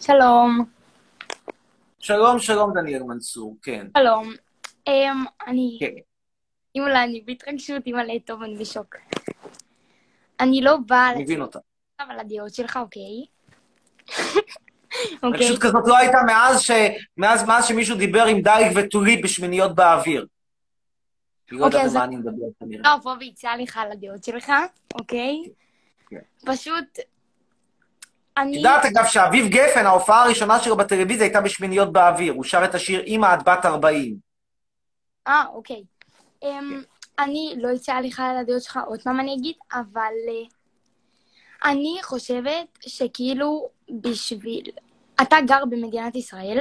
[0.00, 0.64] שלום.
[1.98, 3.56] שלום, שלום, דניאל מנסור.
[3.62, 3.86] כן.
[3.98, 4.32] שלום.
[4.86, 5.76] אמ, אני...
[5.80, 5.94] כן.
[6.74, 8.96] אימא'לה, אני בהתרגשות, אימא'לה, טוב, אני בשוק.
[10.40, 11.58] אני לא באה אני מבין אותה.
[11.98, 13.26] על הדעות שלך, אוקיי?
[15.38, 16.70] פשוט כזאת לא הייתה מאז ש...
[17.16, 20.26] מאז, מאז שמישהו דיבר עם דייג וטולית בשמיניות באוויר.
[21.50, 22.82] היא לא אוקיי, יודעת על מה אני מדבר כנראה.
[22.82, 24.52] לא, אבוא ויצא לך על הדעות שלך,
[24.94, 25.42] אוקיי?
[26.10, 26.16] כן.
[26.46, 26.98] פשוט...
[28.36, 28.56] אני...
[28.56, 32.32] יודעת אגב שאביב גפן, ההופעה הראשונה שלו בטלוויזיה הייתה בשמיניות באוויר.
[32.32, 34.16] הוא שר את השיר "אמא את בת 40".
[35.26, 35.82] אה, אוקיי.
[36.40, 36.64] כן.
[37.18, 40.56] אני לא אצא לך על הדעות שלך, עוד פעם אני אגיד, אבל אה,
[41.70, 44.62] אני חושבת שכאילו בשביל...
[45.22, 46.58] אתה גר במדינת ישראל,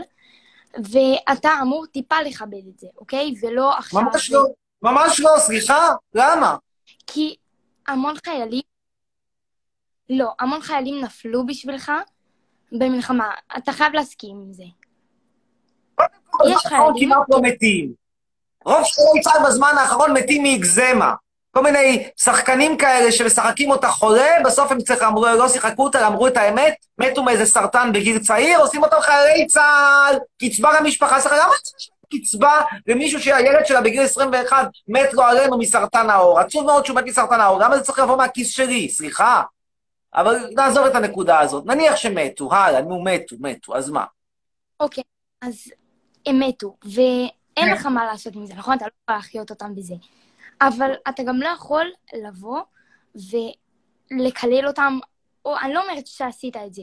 [0.74, 3.34] ואתה אמור טיפה לכבד את זה, אוקיי?
[3.42, 4.02] ולא עכשיו...
[4.02, 4.46] ממש לא,
[4.82, 6.58] ממש לא, סליחה, למה?
[7.08, 7.36] כי
[7.88, 8.62] המון חיילים...
[10.10, 11.92] לא, המון חיילים נפלו בשבילך
[12.72, 13.32] במלחמה.
[13.58, 14.64] אתה חייב להסכים עם זה.
[14.64, 14.72] יש
[16.40, 17.14] בזמן האחרון חיילים...
[17.14, 18.05] כמעט לא מתים.
[18.66, 21.14] רוב חיילי צה"ל בזמן האחרון מתים מאגזמה.
[21.52, 26.28] כל מיני שחקנים כאלה שמשחקים אותה חולה, בסוף הם צריך, אמרו, לא שיחקו אותה, אמרו
[26.28, 31.54] את האמת, מתו מאיזה סרטן בגיל צעיר, עושים אותם חיילי צה"ל, קצבה למשפחה, סליחה, למה
[31.64, 36.40] צריך קצבה למישהו שהילד שלה בגיל 21 מת לו עלינו מסרטן העור?
[36.40, 38.90] עצוב מאוד שהוא מת מסרטן העור, למה זה צריך לבוא מהכיס שלי?
[38.90, 39.44] סליחה.
[40.16, 41.66] אבל נעזוב את הנקודה הזאת.
[41.66, 44.06] נניח שמתו, הלאה, נו, מתו, מתו, אז מה?
[44.80, 45.04] אוקיי,
[45.42, 45.56] אז
[46.26, 46.76] הם מתו,
[47.58, 48.78] ואין לך מה לעשות עם זה, נכון?
[48.78, 49.96] אתה לא יכול להחיות אותם בזה.
[50.62, 52.62] אבל אתה גם לא יכול לבוא
[53.16, 55.00] ולקלל אותם,
[55.46, 56.82] או אני לא אומרת שעשית את זה,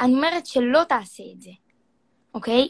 [0.00, 1.50] אני אומרת שלא תעשה את זה,
[2.34, 2.68] אוקיי?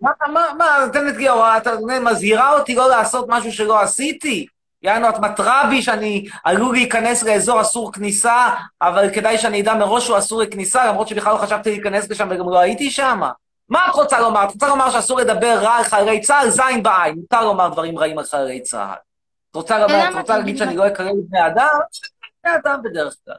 [0.00, 4.46] מה, מה, מה, נותנת לי הוראה, אתה מזהירה אותי לא לעשות משהו שלא עשיתי?
[4.82, 8.48] יענו, את מתרה בי שאני עלול להיכנס לאזור אסור כניסה,
[8.82, 12.48] אבל כדאי שאני אדע מראש שהוא אסור לכניסה, למרות שבכלל לא חשבתי להיכנס לשם וגם
[12.48, 13.20] לא הייתי שם.
[13.68, 14.44] מה את רוצה לומר?
[14.44, 16.50] את רוצה לומר שאסור לדבר רע על חיילי צה"ל?
[16.50, 17.14] זין בעין.
[17.14, 18.98] מותר לומר דברים רעים על חיילי צה"ל.
[19.50, 21.78] את רוצה לומר, את רוצה להגיד שאני לא אקרב בני אדם?
[22.44, 23.34] בני אדם בדרך כלל.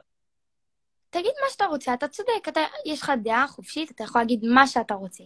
[1.10, 4.66] תגיד מה שאתה רוצה, אתה צודק, אתה, יש לך דעה חופשית, אתה יכול להגיד מה
[4.66, 5.24] שאתה רוצה.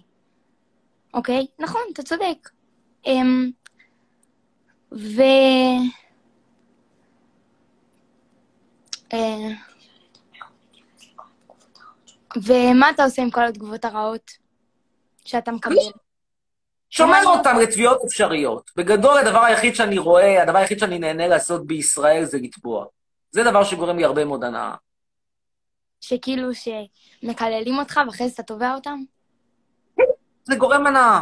[1.14, 1.46] אוקיי?
[1.58, 2.50] נכון, אתה צודק.
[3.06, 3.50] אמ...
[4.92, 5.22] ו...
[9.12, 9.48] אה,
[12.36, 14.39] ומה אתה עושה עם כל התגובות הרעות
[15.24, 15.74] שאתה מקבל?
[16.90, 18.70] שומר אותם לתביעות אפשריות.
[18.76, 22.86] בגדול, הדבר היחיד שאני רואה, הדבר היחיד שאני נהנה לעשות בישראל זה לתבוע.
[23.30, 24.74] זה דבר שגורם לי הרבה מאוד הנאה.
[26.00, 28.98] שכאילו שמקללים אותך ואחרי זה אתה תובע אותם?
[30.44, 31.20] זה גורם הנאה.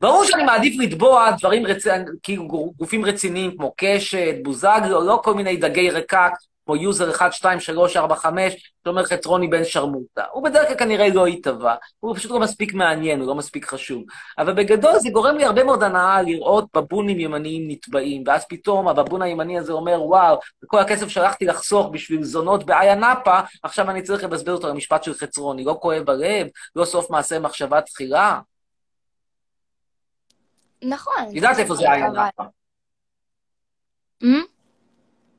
[0.00, 1.84] ברור שאני מעדיף לתבוע דברים, רצ...
[2.22, 6.32] כאילו גופים רציניים כמו קשת, בוזגלו, לא כל מיני דגי רקק,
[6.72, 10.24] כמו user 1, 2, 3, 4, 5, שאומר לך אתה רוני בן שרמוטה.
[10.32, 14.04] הוא בדרך כלל כנראה לא ייתבע, הוא פשוט לא מספיק מעניין, הוא לא מספיק חשוב.
[14.38, 19.22] אבל בגדול זה גורם לי הרבה מאוד הנאה לראות בבונים ימניים נתבעים, ואז פתאום הבבון
[19.22, 24.24] הימני הזה אומר, וואו, כל הכסף שהלכתי לחסוך בשביל זונות באיה נאפה, עכשיו אני צריך
[24.24, 25.64] לבזבז אותו למשפט של חצרוני.
[25.64, 28.40] לא כואב בלב, לא סוף מעשה מחשבה תחילה.
[30.82, 31.22] נכון.
[31.32, 32.44] יודעת איפה זה איה נאפה.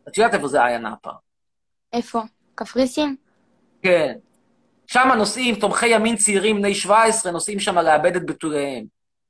[0.08, 1.12] את יודעת איפה זה איה נאפה.
[1.94, 2.22] איפה?
[2.56, 3.16] קפריסין?
[3.82, 4.14] כן.
[4.88, 8.86] שם נוסעים, תומכי ימין צעירים בני 17, נוסעים שם לאבד את בתוליהם.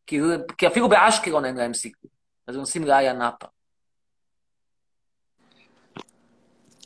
[0.07, 0.19] כי,
[0.57, 2.09] כי אפילו באשקלון אין להם סיכוי.
[2.47, 3.47] אז נוסעים לאיה נאפה.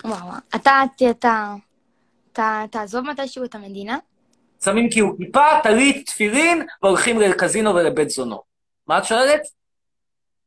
[0.04, 1.54] וואו, אתה, אתה,
[2.32, 3.97] אתה תעזוב מתישהו את המדינה?
[4.63, 8.41] שמים כאילו כיפה, טלית, תפילין, והולכים לקזינו ולבית זונות.
[8.88, 9.41] מה את שואלת?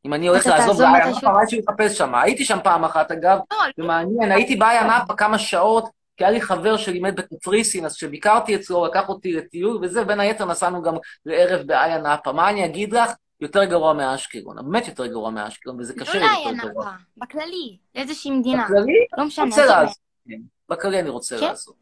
[0.07, 2.15] אם אני הולך לעזוב מה יש לי לחפש שם?
[2.15, 3.39] הייתי שם פעם אחת, אגב,
[3.77, 8.57] זה מעניין, הייתי באיה נאפה כמה שעות, כי היה לי חבר שלימד בקפריסין, אז כשביקרתי
[8.57, 10.95] אצלו, לקח אותי לטיול וזה, בין היתר נסענו גם
[11.27, 12.33] לערב באיה נאפה.
[12.33, 13.11] מה אני אגיד לך?
[13.41, 16.85] יותר גרוע מאשקלון, באמת יותר גרוע מאשקלון, וזה קשה לי יותר גרוע.
[16.85, 18.65] לא לאיה בכללי, לאיזושהי מדינה.
[18.65, 19.07] בכללי?
[19.19, 19.45] לא משנה.
[19.45, 19.95] רוצה לעזוב,
[20.29, 20.41] כן.
[20.69, 21.75] בכללי אני רוצה לעזוב.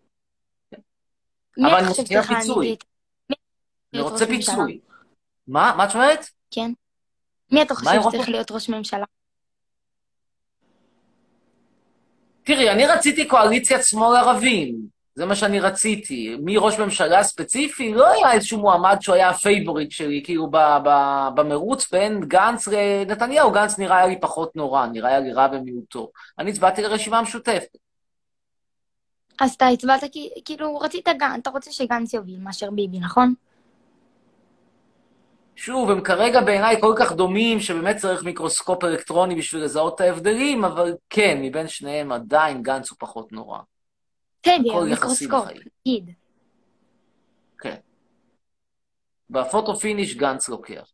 [1.59, 2.76] אבל אני רוצה פיצוי.
[3.94, 4.81] אני רוצה פיצוי.
[5.48, 5.74] מה?
[5.76, 6.31] מה את שואלת?
[6.50, 6.72] כן.
[7.52, 9.04] מי אתה חושב שצריך להיות ראש ממשלה?
[12.42, 14.98] תראי, אני רציתי קואליציית שמאל ערבים.
[15.14, 16.37] זה מה שאני רציתי.
[16.40, 17.92] מי ראש ממשלה ספציפי?
[17.92, 20.50] לא היה איזשהו מועמד שהוא היה ה favorite שלי, כאילו
[21.34, 23.52] במרוץ בין גנץ לנתניהו.
[23.52, 26.11] גנץ נראה לי פחות נורא, נראה לי רע במיעוטו.
[26.38, 27.76] אני הצבעתי לרשימה המשותפת.
[29.40, 30.00] אז אתה הצבעת,
[30.44, 33.34] כאילו, רצית גנץ, אתה רוצה שגנץ יוביל מאשר ביבי, נכון?
[35.59, 40.64] שוב, הם כרגע בעיניי כל כך דומים, שבאמת צריך מיקרוסקופ אלקטרוני בשביל לזהות את ההבדלים,
[40.64, 43.59] אבל כן, מבין שניהם עדיין גנץ הוא פחות נורא.
[44.42, 45.44] בסדר, מיקרוסקופ,
[45.87, 46.11] נגיד.
[47.59, 47.77] כן.
[49.31, 50.92] בפוטו פיניש גנץ לוקח.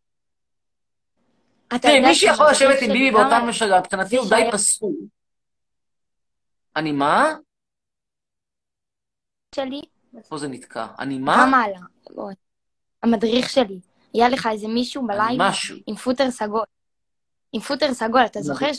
[1.68, 4.94] תראי, מי שיכול לשבת עם ביבי באותה ממשלה, מבחינתי הוא די פסול.
[6.76, 7.34] אני מה?
[9.54, 9.82] שלי.
[10.16, 10.86] איפה זה נתקע?
[10.98, 11.46] אני מה?
[13.02, 13.93] המדריך שלי.
[14.14, 15.76] היה לך איזה מישהו בלייב משהו.
[15.86, 16.64] עם פוטר סגול.
[17.52, 18.70] עם פוטר סגול, אתה זוכר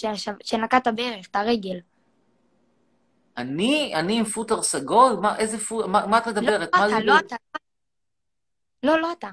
[0.43, 1.79] שנקעת בערך את הרגל.
[3.37, 3.95] אני?
[3.95, 5.13] אני עם פוטר סגול?
[5.21, 5.87] מה, איזה פוטר?
[5.87, 6.69] מה, מה את מדברת?
[6.73, 7.35] לא אתה, לא אתה.
[8.83, 9.29] לא, לא אתה.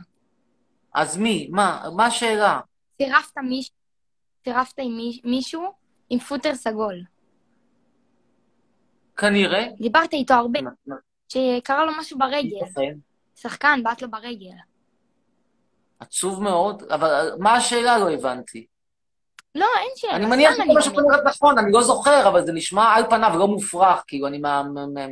[0.95, 1.49] אז מי?
[1.51, 1.83] מה?
[1.97, 2.61] מה השאלה?
[2.99, 3.75] צירפת מישהו,
[4.45, 5.73] צירפת עם מישהו
[6.11, 7.03] עם פוטר סגול.
[9.17, 9.67] כנראה.
[9.79, 10.61] דיברת איתו הרבה,
[11.29, 12.57] שקרה לו משהו ברגל.
[13.37, 14.57] שחקן, בעט לו ברגל.
[16.03, 18.67] עצוב מאוד, אבל מה השאלה לא הבנתי.
[19.55, 20.17] לא, אין שאלה.
[20.17, 23.39] אני מניח שכל מה שאת אומרת נכון, אני לא זוכר, אבל זה נשמע על פניו
[23.39, 24.39] לא מופרך, כאילו אני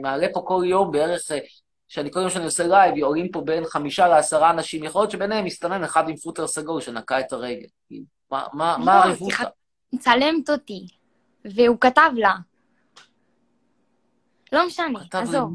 [0.03, 1.21] מעלה פה כל יום בערך
[1.89, 5.45] שאני כל יום שאני עושה לייב, עולים פה בין חמישה לעשרה אנשים, יכול להיות שביניהם
[5.45, 7.67] מסתמן אחד עם פוטר סגול שנקע את הרגל.
[7.87, 9.45] כאילו, מה, מה, לא, הרבותא?
[9.93, 10.87] מצלמת אותי,
[11.45, 12.35] והוא כתב לה.
[14.53, 15.53] לא משנה, עזוב.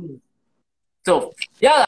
[1.04, 1.30] טוב,
[1.62, 1.84] יאללה.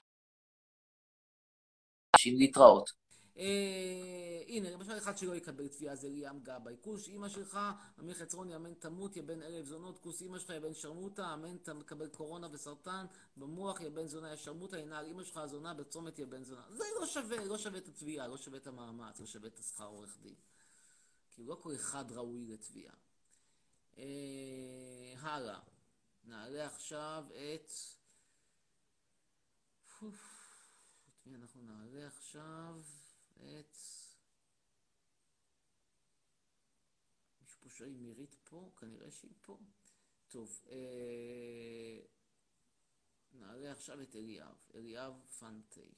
[2.25, 2.89] להתראות.
[3.37, 6.75] אה, הנה, למשל אחד שלא יקבל תביעה זה ליאם גבאי.
[6.81, 7.59] כוש אימא שלך,
[7.99, 11.57] אמיר חצרוני, אמן תמות, יא בן אלף זונות, כוס אימא שלך, יא בן שרמוטה, אמן
[11.57, 13.05] תקבל קורונה וסרטן,
[13.37, 16.61] במוח, יא בן זונה, יא שרמוטה, ינעל אימא שלך הזונה, בצומת, יא בן זונה.
[16.69, 19.85] זה לא שווה, לא שווה את התביעה, לא שווה את המאמץ, לא שווה את השכר
[19.85, 20.35] עורך דין.
[21.31, 22.93] כי לא כל אחד ראוי לתביעה.
[23.97, 25.59] אה, הלאה.
[26.23, 27.71] נעלה עכשיו את...
[30.03, 32.81] את מי אנחנו נעלה עכשיו?
[33.41, 33.77] את...
[37.41, 38.71] מישהו פה אם מירית פה?
[38.77, 39.59] כנראה שהיא פה.
[40.27, 41.99] טוב, אה...
[43.31, 44.57] נעלה עכשיו את אליאב.
[44.75, 45.93] אליאב פנטי.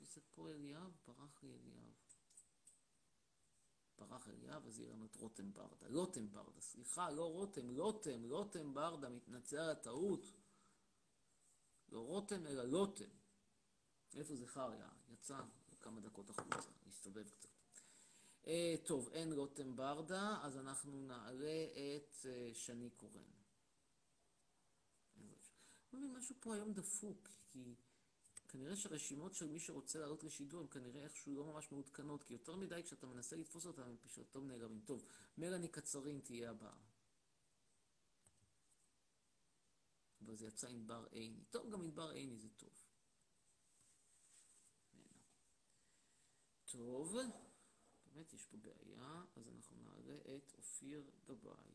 [0.00, 0.96] זה פה אליאב?
[1.06, 1.94] ברח לי אליאב.
[3.98, 5.88] ברח אליאב, אז יהיה לנו את רותם ברדה.
[5.88, 10.32] לוטם ברדה, סליחה, לא רותם, לוטם, לוטם ברדה, מתנצל על הטעות.
[11.88, 13.08] לא רותם, אלא לוטם.
[14.18, 14.88] איפה זכריה?
[15.08, 15.40] יצא
[15.80, 17.48] כמה דקות החוצה, הסתובב קצת.
[18.46, 21.64] אה, טוב, אין רותם ברדה, אז אנחנו נעלה
[21.96, 23.22] את אה, שני קורן.
[25.92, 27.74] לא מבין, משהו פה היום דפוק, כי
[28.48, 32.56] כנראה שהרשימות של מי שרוצה לעלות לשידור הן כנראה איכשהו לא ממש מעודכנות, כי יותר
[32.56, 34.80] מדי כשאתה מנסה לתפוס אותם הם פשוט טוב נעלמים.
[34.80, 35.04] טוב,
[35.38, 36.76] מלאני קצרין תהיה הבאה.
[40.20, 41.44] אבל זה יצא עם בר עיני.
[41.50, 42.77] טוב, גם עם בר עיני זה טוב.
[46.72, 47.16] טוב,
[48.06, 51.74] באמת יש פה בעיה, אז אנחנו נעלה את אופיר גבאי.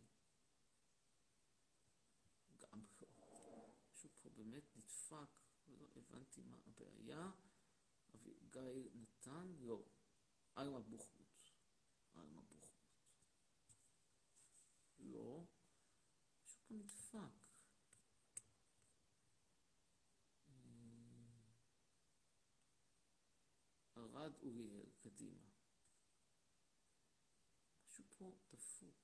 [2.57, 3.07] גם לא.
[3.91, 5.29] משהו פה באמת נדפק,
[5.67, 7.31] לא הבנתי מה הבעיה.
[8.15, 9.83] אביגיל נתן, לא.
[10.55, 11.49] עלמה בוחרוט.
[12.13, 12.97] עלמה בוחרוט.
[14.99, 15.43] לא.
[16.43, 17.43] משהו פה נדפק.
[24.13, 25.49] ארד אוריאל, קדימה.
[27.87, 29.03] משהו פה דפוק.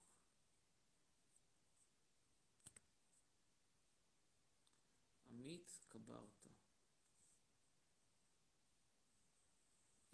[5.26, 6.50] עמית קברטה.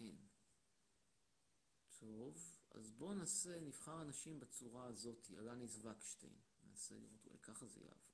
[0.00, 0.28] אין.
[1.98, 6.40] טוב, אז בואו נעשה, נבחר אנשים בצורה הזאת, אלניס וקשטיין.
[6.62, 8.05] ננסה לראות, אולי ככה זה יעבוד.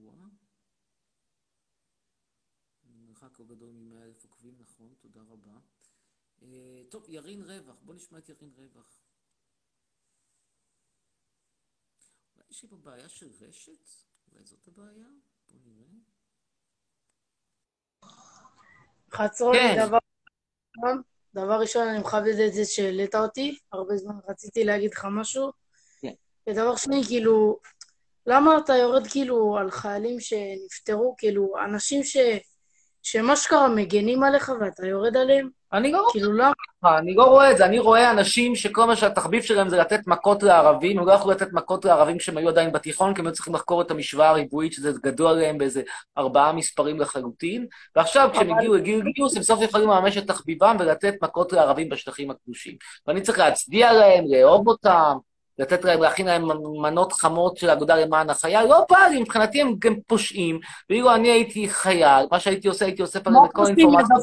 [0.00, 0.26] תקוע.
[2.84, 5.58] מרחק לא גדול מ-100 אלף עוקבים, נכון, תודה רבה.
[6.42, 9.02] אה, טוב, ירין רווח, בוא נשמע את ירין רווח.
[12.34, 13.88] אולי יש לי פה בעיה של רשת?
[14.32, 15.08] אולי זאת הבעיה?
[15.50, 15.86] בוא נראה.
[19.10, 19.86] חצרוני, כן.
[19.86, 19.98] דבר
[21.34, 25.52] דבר ראשון, אני מכבד את זה שהעלית אותי, הרבה זמן רציתי להגיד לך משהו.
[26.00, 26.14] כן.
[26.46, 27.60] ודבר שני, כאילו,
[28.26, 32.16] למה אתה יורד כאילו על חיילים שנפטרו, כאילו, אנשים ש...
[33.02, 35.48] שמה שקרה מגנים עליך ואתה יורד עליהם?
[35.72, 36.52] אני לא כאילו, למה?
[36.82, 40.00] רואה, אני לא רואה את זה, אני רואה אנשים שכל מה שהתחביב שלהם זה לתת
[40.06, 43.32] מכות לערבים, הם לא יכלו לתת מכות לערבים כשהם היו עדיין בתיכון, כי הם היו
[43.34, 45.82] צריכים לחקור את המשוואה הריבועית, שזה גדול עליהם באיזה
[46.18, 47.66] ארבעה מספרים לחלוטין,
[47.96, 51.88] ועכשיו כשהם אבל- הגיעו לגיל גיוס, הם סוף יכולים לממש את תחביבם ולתת מכות לערבים
[51.88, 52.76] בשטחים הכבושים.
[53.06, 55.16] ואני צריך להצדיע להם, לאהוב אותם,
[55.60, 56.48] לתת להם, להכין להם
[56.82, 61.30] מנות חמות של האגודה למען החייל, לא בא לי, מבחינתי הם גם פושעים, ואילו אני
[61.30, 63.64] הייתי חייל, מה שהייתי עושה, הייתי אוסף עליהם את כל?
[63.64, 64.16] האינפורמציה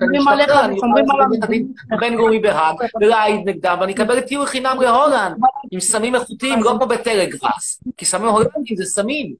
[0.00, 5.36] אני אוכל הדין הבינלאומי בהאג, ולהעיד נגדם, ואני אקבל טיול חינם להולנד,
[5.70, 9.34] עם סמים איכותיים, לא כמו בטלגראס, כי סמים הולנדים זה סמים.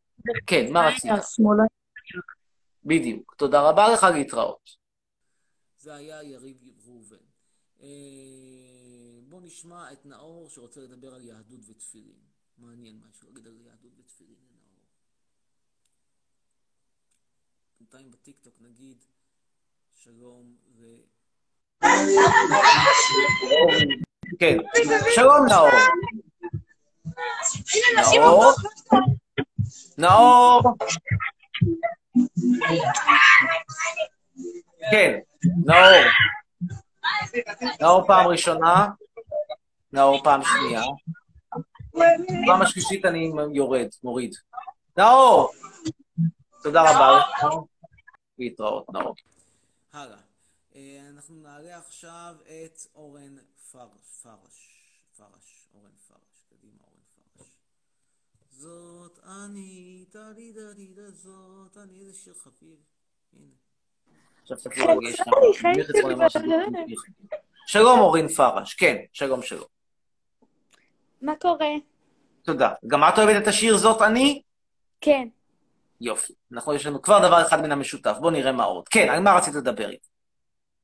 [0.47, 1.11] כן, מה רצית?
[2.84, 3.34] בדיוק.
[3.36, 4.70] תודה רבה לך, להתראות.
[5.78, 6.65] זה היה יריב
[9.47, 12.18] נשמע את נאור שרוצה לדבר על יהדות ותפילין.
[12.59, 14.80] מעניין מה יש לו להגיד על יהדות ותפילין לנאור.
[17.78, 19.05] בינתיים בטיקטוק נגיד
[19.90, 20.84] שלום ל...
[24.38, 24.57] כן,
[25.14, 25.68] שלום נאור.
[28.16, 28.53] נאור?
[29.99, 30.62] נאור?
[34.90, 35.18] כן,
[35.64, 36.11] נאור.
[37.80, 38.86] נאור פעם ראשונה,
[39.97, 40.82] נאור פעם שנייה.
[42.47, 44.34] פעם השלישית אני יורד, מוריד.
[44.97, 45.53] נאור!
[46.62, 47.47] תודה רבה לך.
[48.38, 49.14] להתראות, נאור.
[49.92, 50.18] הלאה.
[50.74, 53.36] אה, אנחנו נעלה עכשיו את אורן
[53.72, 53.88] פרש.
[55.16, 55.68] פרש.
[55.74, 56.44] אורן פרש.
[56.49, 57.03] קדימה, אורן
[57.36, 57.49] פרש.
[58.51, 62.76] זאת אני, דלי דלי זאת אני, איזה שיר חביב.
[63.32, 63.55] הנה.
[64.42, 65.22] עכשיו תקשיבו, יש
[67.66, 69.76] שלום אורין פרש, כן, שלום שלום.
[71.27, 71.68] מה קורה?
[72.43, 72.72] תודה.
[72.87, 74.43] גם את אוהבת את השיר זאת אני?
[75.01, 75.29] כן.
[76.01, 76.33] יופי.
[76.53, 78.16] אנחנו, יש לנו כבר דבר אחד מן המשותף.
[78.20, 78.89] בואו נראה מה עוד.
[78.89, 80.09] כן, על מה רצית לדבר איתי?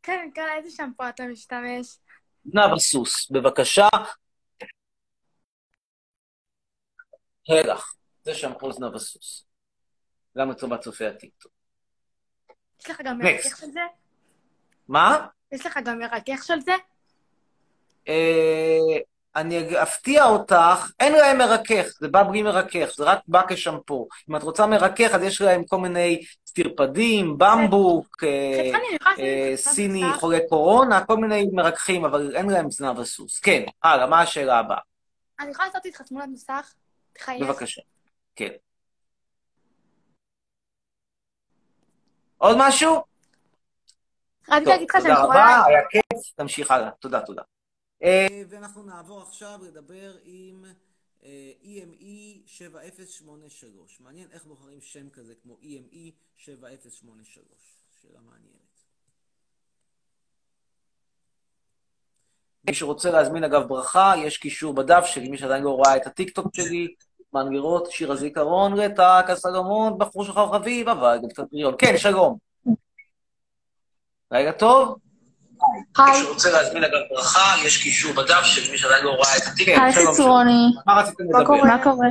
[0.02, 1.98] כן, כן, איזה שמפו אתה משתמש?
[2.44, 3.88] נאוה סוס, בבקשה.
[7.48, 9.46] הלך, זה שמפו זנב הסוס.
[10.38, 11.52] גם לטובת צופי הטיקטוק.
[12.80, 13.80] יש לך גם מרכך של זה?
[14.88, 15.26] מה?
[15.52, 16.72] יש לך גם מרכך של זה?
[19.36, 24.08] אני אפתיע אותך, אין להם מרכך, זה בא בלי מרכך, זה רק בא כשמפו.
[24.30, 28.70] אם את רוצה מרכך, אז יש להם כל מיני סטרפדים, במבוק, אה,
[29.18, 33.40] אה, סיני חולה קורונה, כל מיני מרככים, אבל אין להם זנב הסוס.
[33.40, 34.78] כן, הלאה, מה השאלה הבאה?
[35.40, 36.72] אני יכולה לעשות איתך תמונת מסך?
[37.12, 37.42] תחייך.
[37.42, 37.82] בבקשה,
[38.36, 38.50] כן.
[42.38, 43.02] עוד משהו?
[44.48, 45.26] רק להגיד לך שאני יכולה...
[45.26, 46.90] תודה רבה, היה כיף, תמשיך הלאה.
[47.00, 47.42] תודה, תודה.
[48.48, 50.64] ואנחנו נעבור עכשיו לדבר עם
[51.62, 54.00] EME 7083.
[54.00, 57.46] מעניין איך בוחרים שם כזה כמו EME 7083.
[58.02, 58.62] שאלה מעניינת.
[62.68, 66.54] מי שרוצה להזמין אגב ברכה, יש קישור בדף שלי, מי שעדיין לא רואה את הטיקטוק
[66.54, 66.94] שלי,
[67.30, 71.74] זמן לראות שיר הזיכרון, רטק, הסלומון, בחור שלך חביב, אבל גם קצת פריון.
[71.78, 72.38] כן, שלום.
[74.32, 74.98] רגע טוב.
[75.98, 76.10] היי.
[76.10, 79.72] מי שרוצה להזמין אגב ברכה, יש קישור בדף של מי שעדיין לא רואה את הטיקט.
[79.82, 80.72] היי, חצרוני.
[80.86, 81.38] מה רציתם לדבר?
[81.38, 81.44] מה
[81.84, 82.08] קורה?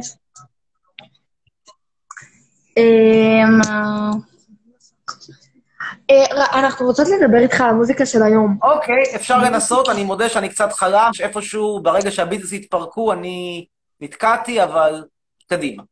[6.54, 8.58] אנחנו רוצות לדבר איתך על המוזיקה של היום.
[8.64, 13.66] אוקיי, אפשר לנסות, אני מודה שאני קצת חלש, איפשהו ברגע שהביטלס התפרקו, אני
[14.02, 15.04] נתקעתי, אבל
[15.50, 15.84] קדימה.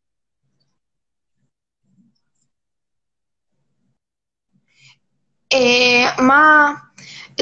[6.19, 6.73] מה...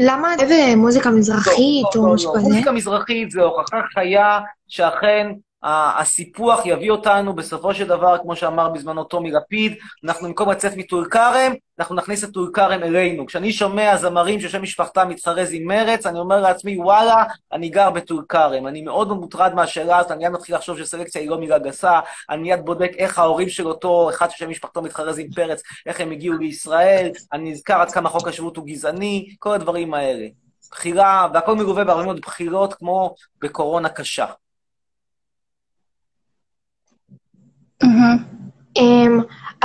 [0.01, 2.41] למה איזה מוזיקה מזרחית או משהו כזה?
[2.43, 5.27] מוזיקה מזרחית זה הוכחה חיה שאכן
[5.67, 11.07] הסיפוח יביא אותנו בסופו של דבר, כמו שאמר בזמנו טומי לפיד, אנחנו במקום לצאת מטול
[11.09, 13.25] כרם, אנחנו נכניס את טול כרם אלינו.
[13.25, 18.25] כשאני שומע זמרים ששם משפחתם מתחרז עם מרץ, אני אומר לעצמי, וואלה, אני גר בטול
[18.29, 18.67] כרם.
[18.67, 21.99] אני מאוד מוטרד מהשאלה הזאת, אני מיד מתחיל לחשוב שסלקציה היא לא מילה גסה,
[22.29, 26.11] אני מיד בודק איך ההורים של אותו אחד ששם משפחתו מתחרז עם פרץ, איך הם
[26.11, 30.27] הגיעו לישראל, אני נזכר עד כמה חוק השבות הוא גזעני, כל הדברים האלה.
[30.71, 34.25] בחירה, והכל מלווה בהרבה מאוד בחירות, כמו בקורונה קשה.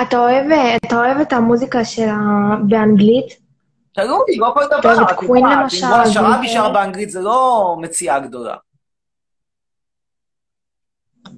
[0.03, 0.47] אתה אוהב,
[0.87, 1.79] אתה אוהב את המוזיקה
[2.69, 3.43] באנגלית?
[3.95, 5.03] תראו לי, לא כל דבר.
[5.03, 5.87] את קווין למשל?
[5.87, 8.57] אם שרבי שר באנגלית זה לא מציאה גדולה.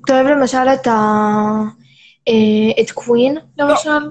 [0.05, 0.95] אתה אוהב למשל את ה...
[2.81, 4.11] את קווין, למשל?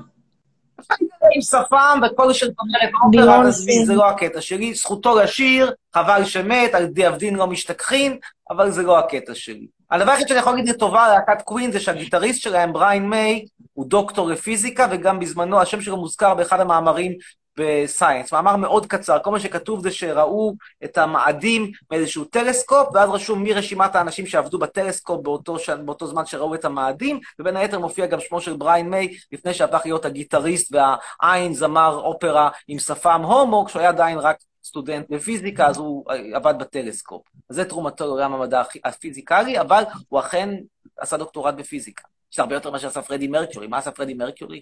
[1.35, 3.51] עם שפם וכל שאת אומרת, אופרה,
[3.85, 4.73] זה לא הקטע שלי.
[4.73, 8.17] זכותו לשיר, חבל שמת, על די אבדין לא משתכחין,
[8.49, 9.67] אבל זה לא הקטע שלי.
[9.91, 14.27] הדבר היחיד שאני יכול להגיד לטובה להקת קווין זה שהגיטריסט שלהם, בריין מיי, הוא דוקטור
[14.27, 17.13] לפיזיקה, וגם בזמנו השם שלו מוזכר באחד המאמרים
[17.57, 18.33] ב Science.
[18.33, 20.53] מאמר מאוד קצר, כל מה שכתוב זה שראו
[20.83, 25.69] את המאדים מאיזשהו טלסקופ, ואז רשום מי רשימת האנשים שעבדו בטלסקופ באותו, ש...
[25.69, 29.81] באותו זמן שראו את המאדים, ובין היתר מופיע גם שמו של בריין מיי, לפני שהפך
[29.85, 34.37] להיות הגיטריסט והעין זמר אופרה עם שפם הומו, כשהוא היה עדיין רק
[34.73, 37.21] סטודנט בפיזיקה, אז הוא עבד בטלסקופ.
[37.49, 40.49] זה תרומתו לעולם המדע הפיזיקלי, אבל הוא אכן
[40.97, 42.03] עשה דוקטורט בפיזיקה.
[42.31, 43.67] יש הרבה יותר ממה שעשה פרדי מרקיורי.
[43.67, 44.61] מה עשה פרדי מרקיורי?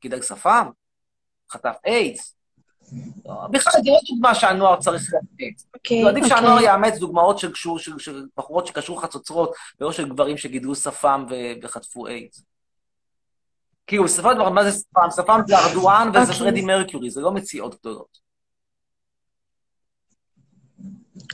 [0.00, 0.68] קידל שפם?
[1.50, 2.36] חטף איידס?
[3.50, 5.66] בכלל, זה לא דוגמה שהנוער צריך לאמץ.
[5.74, 11.26] אוקיי, עדיף שהנוער יאמץ דוגמאות של בחורות שקשרו חצוצרות, ולא של גברים שגידלו שפם
[11.62, 12.44] וחטפו איידס.
[13.86, 15.08] כאילו, בסופו של דבר, מה זה שפם?
[15.16, 18.27] שפם זה ארדואן וזה פרדי מרקיורי, זה לא מציאות גדולות.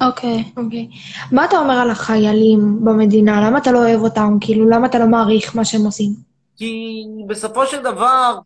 [0.00, 0.88] אוקיי, אוקיי.
[1.32, 3.46] מה אתה אומר על החיילים במדינה?
[3.46, 4.36] למה אתה לא אוהב אותם?
[4.40, 6.10] כאילו, למה אתה לא מעריך מה שהם עושים?
[6.56, 8.38] כי בסופו של דבר,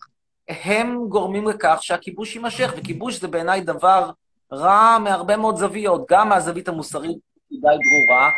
[0.49, 4.11] הם גורמים לכך שהכיבוש יימשך, וכיבוש זה בעיניי דבר
[4.53, 7.18] רע מהרבה מאוד זוויות, גם מהזווית המוסרית
[7.51, 8.30] די ברורה,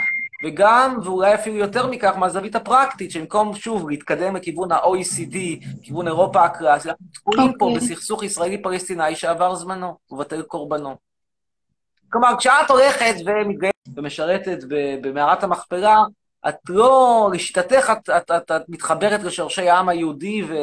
[0.45, 5.37] וגם, ואולי אפילו יותר מכך, מהזווית הפרקטית, שבמקום שוב להתקדם לכיוון ה-OECD,
[5.83, 11.10] כיוון אירופה הקלאסית, אנחנו תקועים פה בסכסוך ישראלי-פלסטיני שעבר זמנו, ובטל קורבנו.
[12.11, 14.59] כלומר, כשאת הולכת ומתגייסת ומשרתת
[15.01, 16.03] במערת המכפלה,
[16.49, 20.55] את לא, לשיטתך, את, את, את, את מתחברת לשורשי העם היהודי, ו,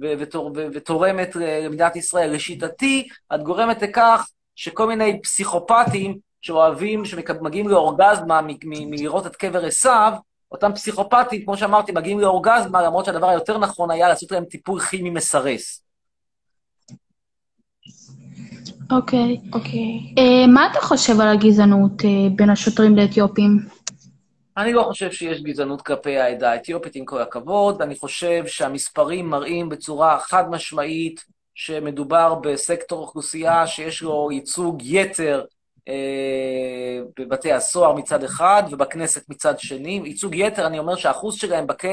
[0.00, 2.30] ו- ותור- ו- ותורמת למדינת ישראל.
[2.34, 10.12] לשיטתי, את גורמת לכך שכל מיני פסיכופטים שאוהבים, שמגיעים לאורגזמה מלראות את קבר עשיו,
[10.52, 15.10] אותם פסיכופטים, כמו שאמרתי, מגיעים לאורגזמה, למרות שהדבר היותר נכון היה לעשות להם טיפול כימי
[15.10, 15.82] מסרס.
[18.92, 20.14] אוקיי, אוקיי.
[20.18, 23.58] אה, מה אתה חושב על הגזענות אה, בין השוטרים לאתיופים?
[24.56, 27.82] אני לא חושב שיש גזענות כלפי העדה האתיופית, עם כל הכבוד.
[27.82, 31.24] אני חושב שהמספרים מראים בצורה חד משמעית
[31.54, 35.44] שמדובר בסקטור אוכלוסייה שיש לו ייצוג יתר
[37.18, 40.00] בבתי הסוהר מצד אחד ובכנסת מצד שני.
[40.04, 41.90] ייצוג יתר, אני אומר שהאחוז שלהם בכלא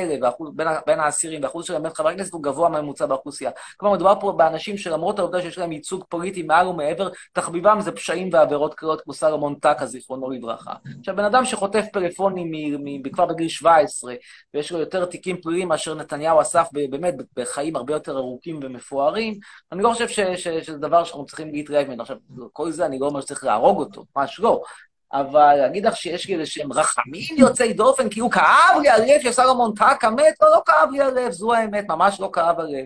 [0.53, 3.51] בין, בין האסירים והאחוז שלהם בין חברי הכנסת הוא גבוה מהממוצע באוכלוסייה.
[3.77, 8.29] כלומר, מדובר פה באנשים שלמרות העובדה שיש להם ייצוג פוליטי מעל ומעבר, תחביבם זה פשעים
[8.33, 10.73] ועבירות קריאות כמו סלומון טקה, זיכרונו לברכה.
[10.99, 12.51] עכשיו, בן אדם שחוטף פלאפונים
[13.13, 14.13] כבר בגיל 17,
[14.53, 19.39] ויש לו יותר תיקים פליליים מאשר נתניהו אסף באמת בחיים הרבה יותר ארוכים ומפוארים,
[19.71, 22.01] אני לא חושב שזה דבר שאנחנו צריכים להתרעב ממנו.
[22.01, 22.17] עכשיו,
[22.53, 24.61] כל זה אני לא אומר שצריך להרוג אותו, ממש לא.
[25.13, 29.73] אבל להגיד לך שיש איזה שהם רחמים יוצאי דופן, כי הוא כאב לי הלב שסלומון
[29.75, 32.85] טקה מת, לא, לא כאב לי הלב, זו האמת, ממש לא כאב הלב.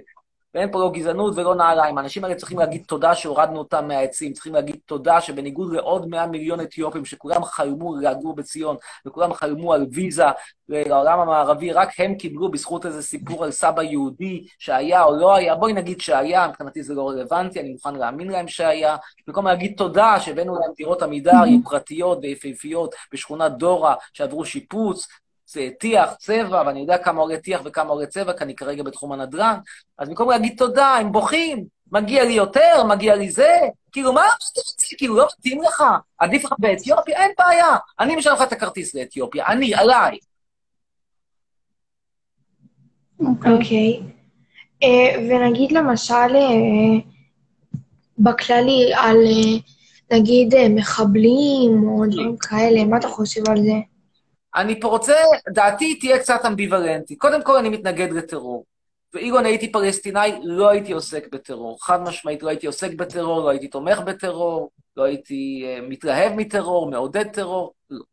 [0.54, 1.98] ואין פה לא גזענות ולא נעליים.
[1.98, 6.62] האנשים האלה צריכים להגיד תודה שהורדנו אותם מהעצים, צריכים להגיד תודה שבניגוד לעוד 100 מיליון
[6.62, 8.76] אתיופים שכולם חלמו לגור בציון,
[9.06, 10.26] וכולם חלמו על ויזה
[10.70, 15.56] לעולם המערבי, רק הם קיבלו בזכות איזה סיפור על סבא יהודי שהיה או לא היה,
[15.56, 18.96] בואי נגיד שהיה, מבחינתי זה לא רלוונטי, אני מוכן להאמין להם שהיה,
[19.28, 25.08] במקום להגיד תודה שהבאנו להם דירות עמידר יוקרתיות ויפהפיות בשכונת דורה שעברו שיפוץ,
[25.80, 29.56] טיח, צבע, ואני יודע כמה עולה טיח וכמה עולה צבע, כי אני כרגע בתחום הנדל"ן,
[29.98, 33.60] אז במקום להגיד תודה, הם בוכים, מגיע לי יותר, מגיע לי זה,
[33.92, 34.96] כאילו, מה אתה רוצה?
[34.98, 35.84] כאילו, לא מתאים לך?
[36.18, 37.18] עדיף לך באתיופיה?
[37.18, 37.78] אין בעיה.
[38.00, 40.18] אני משלם לך את הכרטיס לאתיופיה, אני, עליי.
[43.20, 44.02] אוקיי.
[44.84, 47.12] אה, ונגיד למשל, אה,
[48.20, 49.60] בכללי, על אה,
[50.18, 53.93] נגיד מחבלים או דברים כאלה, מה אתה חושב על זה?
[54.56, 55.16] אני פה רוצה,
[55.50, 57.20] דעתי תהיה קצת אמביוולנטית.
[57.20, 58.66] קודם כל, אני מתנגד לטרור.
[59.14, 61.86] ואילו אני הייתי פלסטינאי, לא הייתי עוסק בטרור.
[61.86, 66.90] חד משמעית, לא הייתי עוסק בטרור, לא הייתי תומך בטרור, לא הייתי uh, מתלהב מטרור,
[66.90, 68.04] מעודד טרור, לא.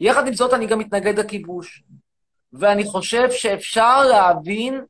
[0.00, 1.82] יחד עם זאת, אני גם מתנגד לכיבוש.
[2.52, 4.84] ואני חושב שאפשר להבין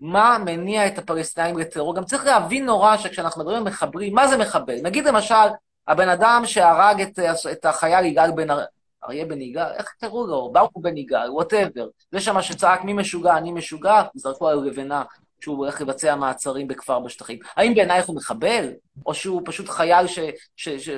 [0.00, 1.94] מה מניע את הפלסטינאים לטרור.
[1.94, 4.76] גם צריך להבין נורא שכשאנחנו מדברים על מחברים, מה זה מחבל?
[4.82, 5.34] נגיד למשל,
[5.88, 7.18] הבן אדם שהרג את,
[7.52, 8.48] את החייל יגאל בן.
[9.04, 10.50] אריה בן יגאל, איך קראו לו?
[10.52, 11.88] ברוך בן יגאל, whatever.
[12.12, 15.02] זה שמה שצעק מי משוגע, אני משוגע, זרקו עליו לבנה
[15.40, 17.38] שהוא הולך לבצע מעצרים בכפר בשטחים.
[17.56, 18.70] האם בעינייך הוא מחבל?
[19.06, 20.18] או שהוא פשוט חייל ש...
[20.56, 20.68] ש...
[20.68, 20.90] ש...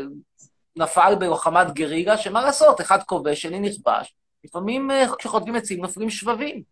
[0.76, 4.14] נפל בלוחמת גרילה, שמה לעשות, אחד כובש, שני נכבש.
[4.44, 6.62] לפעמים אה, כשחוטבים עצים נופלים שבבים.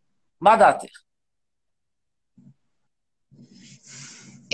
[0.41, 0.89] מה דעתך?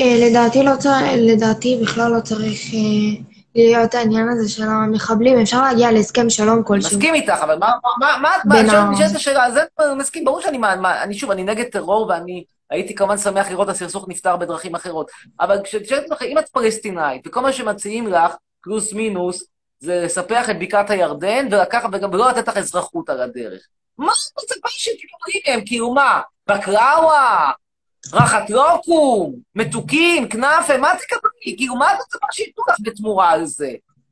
[0.00, 5.62] אה, לדעתי לא צריך, לדעתי בכלל לא צריך אה, להיות העניין הזה של המחבלים, אפשר
[5.62, 6.98] להגיע להסכם שלום כלשהו.
[6.98, 9.60] מסכים איתך, אבל מה, מה, מה, מה, נשאלת השאלה, זה
[9.96, 13.68] מסכים, ברור שאני, מה, מה, אני שוב, אני נגד טרור ואני הייתי כמובן שמח לראות
[13.68, 18.92] הסכסוך נפתר בדרכים אחרות, אבל כשאת לך, אם את פלסטינאית, וכל מה שמציעים לך, פלוס
[18.92, 19.44] מינוס,
[19.80, 23.68] זה לספח את בקעת הירדן ולקחת, וגם לא לתת לך אזרחות על הדרך.
[23.98, 25.60] מה את מצפה שתקבלי מהם?
[25.66, 27.50] כאילו מה, בקראווה,
[28.12, 31.56] רחת לוקום, מתוקים, כנאפה, מה תקבלי?
[31.56, 33.70] כאילו, מה את מצפה שייתנו לך בתמורה על זה?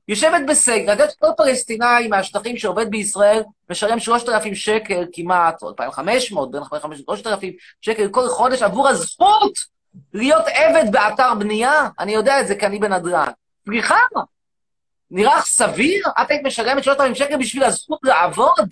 [0.08, 6.50] יושבת בסגר, את יודעת שכל פלסטינאי מהשטחים שעובד בישראל משלם 3,000 שקל כמעט, או 2,500,
[6.50, 7.46] בין 2,500 ל-3,000
[7.80, 9.58] שקל כל חודש עבור הזכות
[10.14, 11.88] להיות עבד באתר בנייה?
[11.98, 13.28] אני יודע את זה כי אני בנדל"ן.
[13.64, 13.98] סליחה,
[15.10, 16.04] נראה לך סביר?
[16.22, 18.68] את היית משלמת 3,000 שקל בשביל הזכות לעבוד?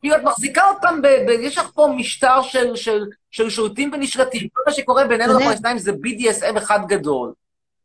[0.00, 4.48] כאילו, את מחזיקה אותם, ב, ב, יש לך פה משטר של, של, של שולטים ונשלטים.
[4.52, 7.32] כל מה שקורה בינינו לפלסטינאים זה BDSM אחד גדול.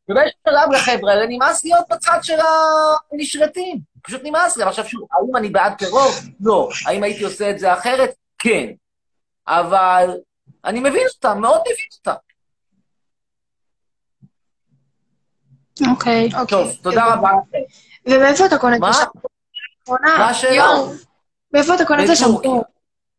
[0.10, 2.38] ובאיזשהו שלב לחבר'ה האלה נמאס להיות בצד של
[3.12, 3.80] הנשלטים.
[4.04, 4.64] פשוט נמאס לי.
[4.64, 6.12] עכשיו שוב, האם אני בעד טרור?
[6.42, 6.70] לא.
[6.86, 8.12] האם הייתי עושה את זה אחרת?
[8.40, 8.68] כן.
[9.48, 10.18] אבל
[10.66, 12.20] אני מבין אותם, מאוד מבין אותם.
[15.92, 16.30] אוקיי.
[16.48, 17.30] טוב, תודה רבה.
[18.06, 18.82] ומאיפה אתה קונה את?
[18.84, 20.18] האחרונה?
[20.18, 20.66] מה השאלה?
[21.54, 22.10] מאיפה אתה קונה את.
[22.10, 22.62] השמפו?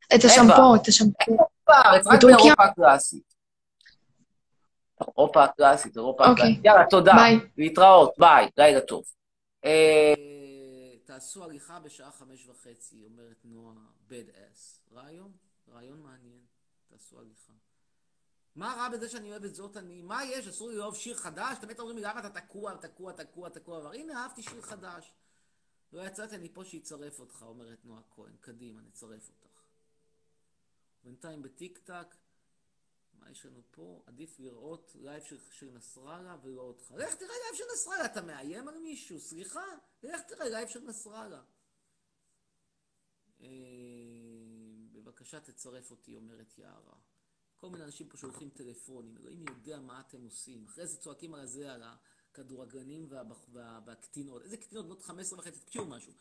[0.07, 0.75] את אין השמפו.
[0.77, 1.37] את השמפו.
[1.67, 2.37] בארץ, רק בטורקיה?
[2.37, 3.35] באירופה הקלאסית.
[5.01, 6.45] אירופה הקלאסית, אירופה אוקיי.
[6.45, 6.65] הקלאסית.
[6.65, 7.13] יאללה, תודה.
[7.13, 7.41] ביי.
[7.59, 9.05] להתראות, ביי, לילה טוב.
[9.65, 10.15] אה,
[11.05, 13.75] תעשו הליכה בשעה חמש וחצי, אומרת נועה
[14.09, 14.81] בד אס.
[14.95, 15.33] רעיון?
[15.75, 16.41] רעיון מעניין.
[16.91, 17.53] תעשו הליכה.
[18.57, 20.03] מה רע בזה שאני אוהב את זאת אני?
[20.03, 20.49] מה יש?
[20.49, 21.59] אסור לי לאהוב שיר חדש?
[21.61, 25.13] תמיד אומרים לי למה אתה תקוע, תקוע, תקוע, תקוע, אבל הנה אהבתי שיר חדש.
[25.93, 28.37] לא יצאתי, אני פה שיצרף אותך, אומרת נועה כהן.
[28.41, 29.63] קדימה, נצרף אותך.
[31.05, 32.17] בינתיים בטיק טוק,
[33.13, 34.03] מה יש לנו פה?
[34.07, 36.91] עדיף לראות לייב של, של נסראללה ולא אותך.
[36.91, 39.21] לך תראה לייב של נסראללה, אתה מאיים על מישהו?
[39.21, 39.65] סליחה,
[40.03, 41.43] לך תראה לייב של נסראללה.
[43.41, 43.49] אה,
[44.93, 46.97] בבקשה תצרף אותי, אומרת יערה.
[47.57, 50.65] כל מיני אנשים פה שולחים טלפונים, אלוהים יודע מה אתם עושים.
[50.65, 51.83] אחרי זה צועקים על זה, על
[52.33, 53.07] הכדורגלנים.
[53.87, 54.43] והקטינות.
[54.45, 54.87] איזה קטינות?
[54.87, 56.13] בנות 15 וחצי, תקשיבו משהו.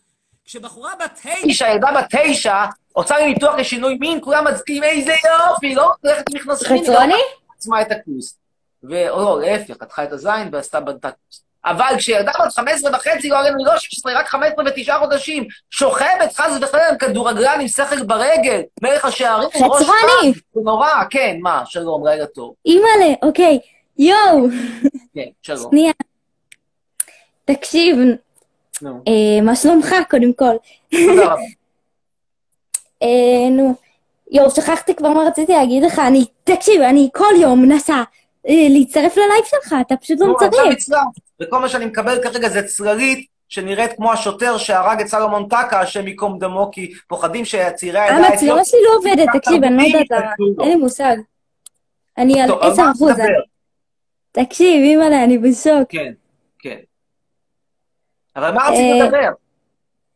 [0.45, 5.13] כשבחורה בת תשע, ילדה בת תשע, עושה לי ניתוח לשינוי מין, כולם מצביעים איזה
[5.49, 6.83] יופי, לא הולכת עם מכנסיים.
[6.83, 7.13] חצרוני?
[7.57, 8.37] עצמה את הכוס.
[8.83, 9.09] ו...
[9.09, 11.43] או לא, להפך, פתחה את הזין ועשתה בנתה כוס.
[11.65, 16.51] אבל כשילדה בת 15 וחצי, לא עלינו, לא 16, רק 15 ותשעה חודשים, שוכבת חס
[16.61, 20.33] וחלילה עם כדורגלן עם שכל ברגל, מלך השערים, ראש חצרוני!
[20.53, 22.53] זה נורא, כן, מה, שלום, לילה טוב.
[22.65, 23.59] אימא'לה, אוקיי.
[23.97, 24.47] יואו!
[25.15, 25.71] כן, שלום.
[25.71, 25.93] שנייה.
[27.45, 27.97] תקשיב,
[28.81, 30.55] נו, אה, מה שלומך קודם כל?
[30.91, 31.41] תודה רבה.
[33.03, 33.75] אה, נו,
[34.31, 38.03] יואו, שכחתי כבר מה רציתי להגיד לך, אני, תקשיב, אני כל יום מנסה
[38.49, 40.71] אה, להצטרף ללייב שלך, אתה פשוט לא נו, עכשיו מצטרף.
[40.71, 41.05] הצלחת.
[41.41, 46.07] וכל מה שאני מקבל כרגע זה צללית שנראית כמו השוטר שהרג את סלומון טקה, השם
[46.07, 50.31] ייקום דמו, כי פוחדים שצעירי העדה המצלמה שלי לא עובדת, תקשיב, אני לא יודעת למה,
[50.61, 51.15] אין לי מושג.
[52.17, 53.11] אני על טוב, על 10 מה אחוז.
[54.31, 55.89] תקשיב, אימא'לה, אני בשוק.
[55.89, 56.13] כן,
[56.59, 56.77] כן.
[58.35, 59.29] אבל מה רצית אה, לדבר?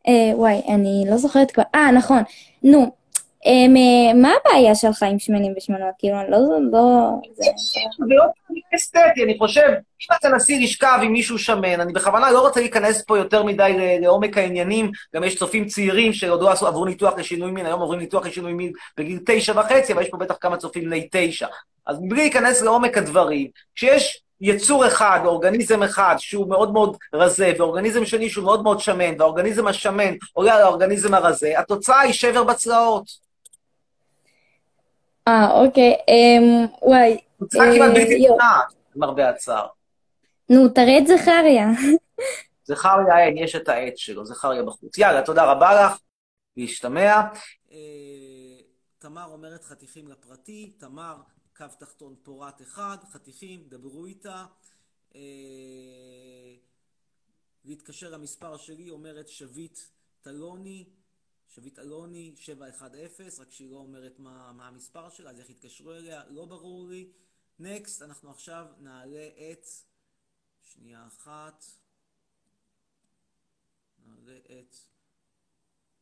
[0.08, 1.62] אה, וואי, אני לא זוכרת כבר.
[1.74, 2.22] אה, נכון.
[2.62, 2.95] נו,
[4.14, 5.94] מה הבעיה שלך עם שמנים ושמנות?
[5.98, 6.38] כאילו, אני לא...
[6.72, 7.10] לא...
[7.34, 7.50] זה...
[8.06, 8.24] לא
[8.76, 13.04] אסתטי, אני חושב, אם את תנסי לשכב עם מישהו שמן, אני בכוונה לא רוצה להיכנס
[13.06, 17.66] פה יותר מדי לעומק העניינים, גם יש צופים צעירים שעוד לא עברו ניתוח לשינוי מין,
[17.66, 21.08] היום עוברים ניתוח לשינוי מין בגיל תשע וחצי, אבל יש פה בטח כמה צופים בני
[21.12, 21.46] תשע.
[21.86, 28.04] אז מבלי להיכנס לעומק הדברים, כשיש יצור אחד, אורגניזם אחד, שהוא מאוד מאוד רזה, ואורגניזם
[28.04, 33.25] שני שהוא מאוד מאוד שמן, והאורגניזם השמן עולה על האורגניזם הרזה, התוצאה היא שבר בצלעות.
[35.28, 35.94] אה, אוקיי.
[36.08, 37.18] אמ, וואי.
[37.50, 38.34] כמעט אה, בלתי יואו.
[38.34, 39.66] נמנעת, למרבה הצער.
[40.50, 41.68] נו, תראה את זכריה.
[42.68, 44.98] זכריה אין, יש את העט שלו, זכריה בחוץ.
[44.98, 45.98] יאללה, תודה רבה לך,
[46.56, 47.20] להשתמע.
[48.98, 51.16] תמר אומרת חתיכים לפרטי, תמר,
[51.56, 54.44] קו תחתון פורט אחד, חתיכים, דברו איתה.
[55.14, 55.20] אה,
[57.64, 59.78] להתקשר למספר שלי, אומרת שביט
[60.22, 60.88] טלוני,
[61.56, 66.28] שביט אלוני 710, רק שהיא לא אומרת מה, מה המספר שלה, אז איך יתקשרו אליה,
[66.28, 67.12] לא ברור לי.
[67.58, 69.66] נקסט, אנחנו עכשיו נעלה את,
[70.62, 71.64] שנייה אחת,
[74.06, 74.76] נעלה את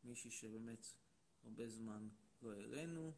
[0.05, 0.87] מישהי שבאמת
[1.45, 2.09] הרבה זמן
[2.43, 3.13] לא העלינו.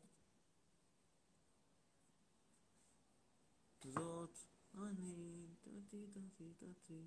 [3.85, 4.39] זאת
[4.75, 7.03] אני, דתי דתי דתי,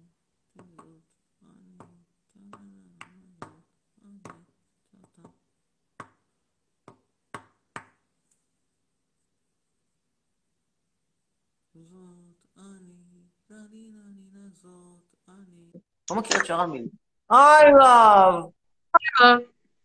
[0.55, 0.99] זאת אני,
[1.39, 3.08] טה-נה-נה-נה-נה,
[14.48, 15.80] לה-לי-לה-לי-לה, זאת אני.
[16.10, 16.88] לא מכיר את שאר המילים.
[17.30, 18.50] היי, love!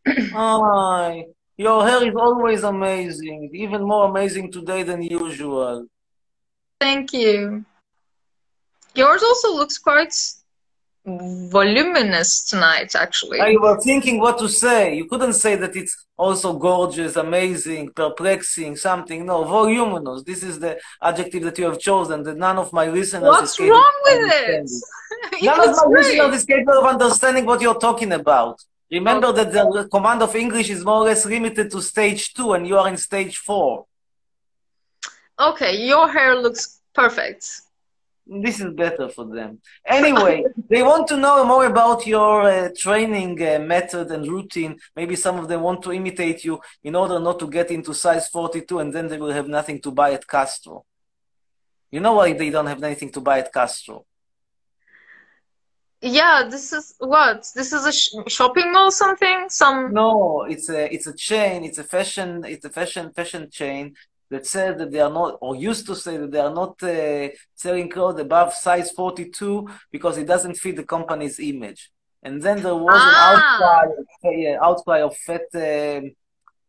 [0.33, 1.25] Hi.
[1.57, 5.87] Your hair is always amazing, even more amazing today than usual.
[6.79, 7.65] Thank you.
[8.95, 10.15] Yours also looks quite
[11.06, 13.40] voluminous tonight, actually.
[13.40, 14.96] I was thinking what to say.
[14.96, 19.26] You couldn't say that it's also gorgeous, amazing, perplexing, something.
[19.26, 20.22] No, voluminous.
[20.22, 23.94] This is the adjective that you have chosen that none of my listeners What's wrong
[24.04, 24.70] with it?
[25.42, 26.06] None of my great.
[26.06, 28.62] listeners is capable of understanding what you're talking about.
[28.90, 32.66] Remember that the command of English is more or less limited to stage two, and
[32.66, 33.86] you are in stage four.
[35.38, 37.48] Okay, your hair looks perfect.
[38.26, 39.60] This is better for them.
[39.86, 44.78] Anyway, they want to know more about your uh, training uh, method and routine.
[44.96, 48.28] Maybe some of them want to imitate you in order not to get into size
[48.28, 50.84] 42 and then they will have nothing to buy at Castro.
[51.90, 54.06] You know why they don't have anything to buy at Castro?
[56.00, 57.46] Yeah, this is what?
[57.54, 59.46] This is a sh- shopping mall, something?
[59.48, 59.94] Some.
[59.94, 61.64] No, it's a it's a chain.
[61.64, 62.44] It's a fashion.
[62.44, 63.94] It's a fashion fashion chain
[64.30, 67.28] that said that they are not, or used to say that they are not uh,
[67.54, 71.90] selling clothes above size 42 because it doesn't fit the company's image.
[72.22, 73.08] And then there was Ah.
[73.10, 73.84] an outcry,
[74.50, 76.04] uh, outcry of fat um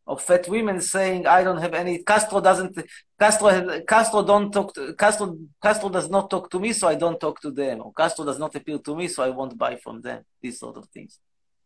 [0.07, 2.73] of fat women saying, "I don't have any." Castro doesn't.
[3.23, 3.47] Castro
[3.93, 4.69] Castro don't talk.
[4.75, 5.25] To, Castro
[5.65, 7.75] Castro does not talk to me, so I don't talk to them.
[7.85, 10.19] Or Castro does not appeal to me, so I won't buy from them.
[10.43, 11.13] These sort of things.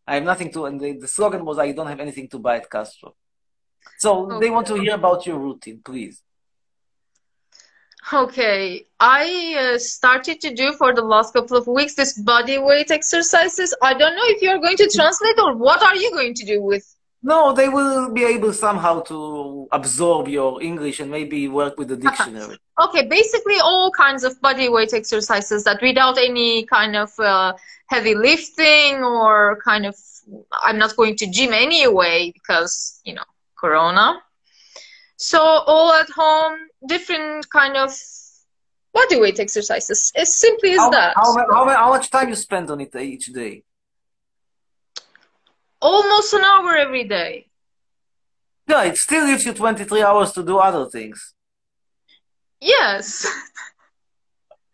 [0.08, 0.60] I have nothing to.
[0.68, 3.10] And the, the slogan was, "I don't have anything to buy at Castro."
[3.98, 6.22] So they want to hear about your routine, please.
[8.12, 12.90] Okay, I uh, started to do for the last couple of weeks this body weight
[12.90, 13.76] exercises.
[13.84, 16.62] I don't know if you're going to translate or what are you going to do
[16.62, 16.84] with
[17.22, 21.98] No, they will be able somehow to absorb your English and maybe work with the
[22.08, 22.58] dictionary.
[22.82, 27.54] Okay, basically all kinds of body weight exercises that without any kind of uh,
[27.88, 29.96] heavy lifting or kind of
[30.64, 33.29] I'm not going to gym anyway because you know
[33.60, 34.22] corona.
[35.18, 36.58] So all at home,
[36.88, 37.92] different kind of
[38.94, 40.12] body weight exercises.
[40.16, 41.14] As simply as How, that.
[41.16, 43.64] how, how, how much time you spend on it each day?
[45.82, 47.48] Almost an hour every day.
[48.68, 51.34] Yeah, it still gives you 23 hours to do other things.
[52.62, 53.26] Yes.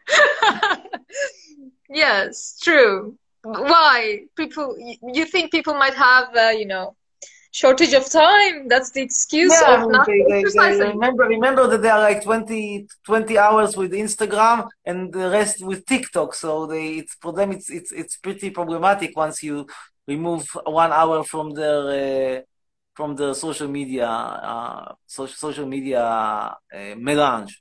[1.89, 3.17] yes, true.
[3.43, 4.23] Why?
[4.35, 4.75] People,
[5.13, 6.95] you think people might have, uh, you know,
[7.61, 8.67] shortage of time?
[8.71, 12.21] That's the excuse Yeah, of not they, they, they remember remember that there are like
[12.23, 16.33] 20, 20 hours with Instagram and the rest with TikTok.
[16.33, 19.55] So they it's for them it's it's it's pretty problematic once you
[20.07, 22.41] remove one hour from their uh,
[22.97, 27.53] from the social media uh, social social media uh, melange.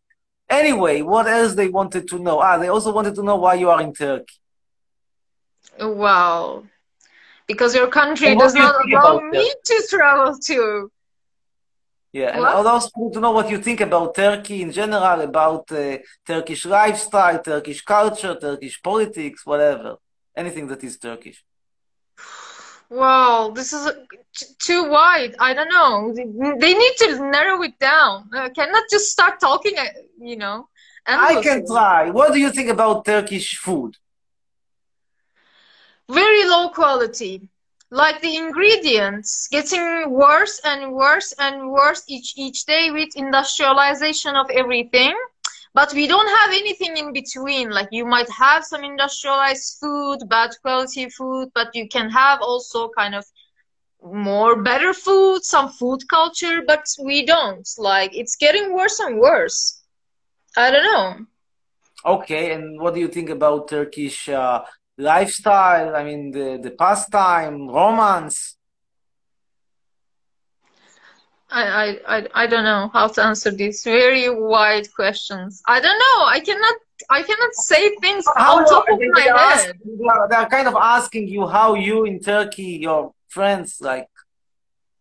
[0.48, 2.38] Anyway, what else they wanted to know?
[2.40, 4.34] Ah, they also wanted to know why you are in Turkey.
[5.78, 6.64] Wow.
[7.46, 10.90] Because your country And does do not allow me to travel to.
[12.12, 12.66] Yeah, and What?
[12.66, 16.64] I also want to know what you think about Turkey in general, about uh, Turkish
[16.64, 19.96] lifestyle, Turkish culture, Turkish politics, whatever.
[20.36, 21.44] Anything that is Turkish.
[22.88, 23.90] Well, this is
[24.60, 25.34] too wide.
[25.40, 26.12] I don't know.
[26.14, 28.30] They need to narrow it down.
[28.32, 29.86] Uh, cannot just start talking, uh,
[30.20, 30.68] you know.
[31.06, 32.10] I can try.
[32.10, 33.96] What do you think about Turkish food?
[36.08, 37.48] Very low quality.
[37.90, 44.50] Like the ingredients getting worse and worse and worse each each day with industrialization of
[44.50, 45.14] everything.
[45.74, 47.70] But we don't have anything in between.
[47.70, 52.90] Like you might have some industrialized food, bad quality food, but you can have also
[52.96, 53.24] kind of
[54.02, 57.68] more better food, some food culture, but we don't.
[57.78, 59.82] Like it's getting worse and worse.
[60.56, 61.26] I don't know.
[62.06, 64.62] Okay, and what do you think about Turkish uh,
[64.98, 65.94] lifestyle?
[65.96, 68.56] I mean, the, the pastime, romance.
[71.50, 75.62] I, I, I, don't know how to answer these very wide questions.
[75.68, 76.26] I don't know.
[76.26, 76.74] I cannot
[77.10, 79.30] I cannot say things How top of my head.
[79.36, 83.78] asking, they are- they are kind of asking you how you in Turkey, your friends,
[83.80, 84.08] like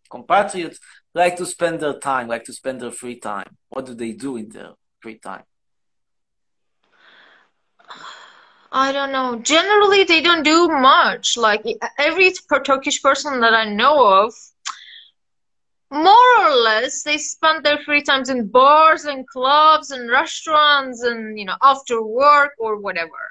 [0.09, 0.79] compatriots,
[1.13, 3.57] like to spend their time, like to spend their free time.
[3.69, 5.43] What do they do in their free time?
[8.75, 9.39] I don't know.
[9.39, 11.37] Generally, they don't do much.
[11.37, 11.63] Like
[11.99, 12.33] every
[12.65, 14.33] Turkish person that I know of,
[15.91, 21.37] more or less, they spend their free times in bars and clubs and restaurants and
[21.37, 23.21] you know after work or whatever.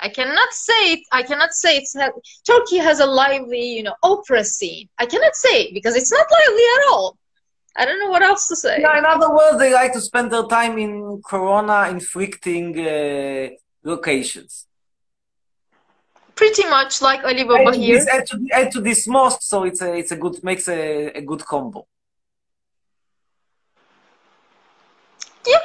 [0.00, 1.00] I cannot say it.
[1.12, 2.12] I cannot say it's not,
[2.44, 4.88] Turkey has a lively, you know, opera scene.
[4.96, 7.18] I cannot say it because it's not lively at all.
[7.76, 8.80] I don't know what else to say.
[8.80, 13.48] Yeah, in other words, they like to spend their time in corona inflicting uh,
[13.82, 14.67] locations.
[16.38, 17.98] Pretty much like Ali Add here.
[17.98, 21.08] this, add, to, add to this mosque, so it's a it's a good makes a,
[21.20, 21.84] a good combo.
[25.44, 25.64] Yeah.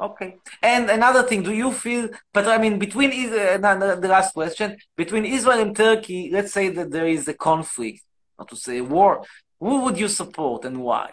[0.00, 0.38] Okay.
[0.62, 2.08] And another thing, do you feel?
[2.32, 6.54] But I mean, between Is- uh, no, the last question between Israel and Turkey, let's
[6.54, 8.00] say that there is a conflict,
[8.38, 9.26] not to say war.
[9.60, 11.10] Who would you support and why?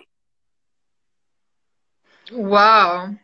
[2.32, 3.16] Wow.